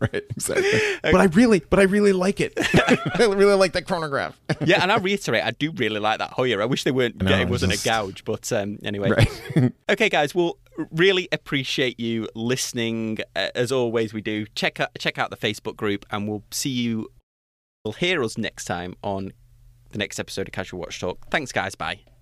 [0.00, 0.66] right, exactly.
[0.66, 0.98] Okay.
[1.02, 2.54] But I really, but I really like it.
[2.58, 4.38] I really like that chronograph.
[4.64, 6.60] yeah, and I reiterate, I do really like that Heuer.
[6.60, 7.22] I wish they weren't.
[7.22, 7.86] No, it wasn't just...
[7.86, 9.10] a gouge, but um, anyway.
[9.10, 9.72] Right.
[9.88, 10.34] okay, guys.
[10.34, 10.58] Well,
[10.90, 13.18] really appreciate you listening.
[13.36, 16.70] Uh, as always, we do check out check out the Facebook group, and we'll see
[16.70, 17.10] you.
[17.84, 19.34] Will hear us next time on
[19.94, 21.30] the next episode of Casual Watch Talk.
[21.30, 21.74] Thanks, guys.
[21.74, 22.13] Bye.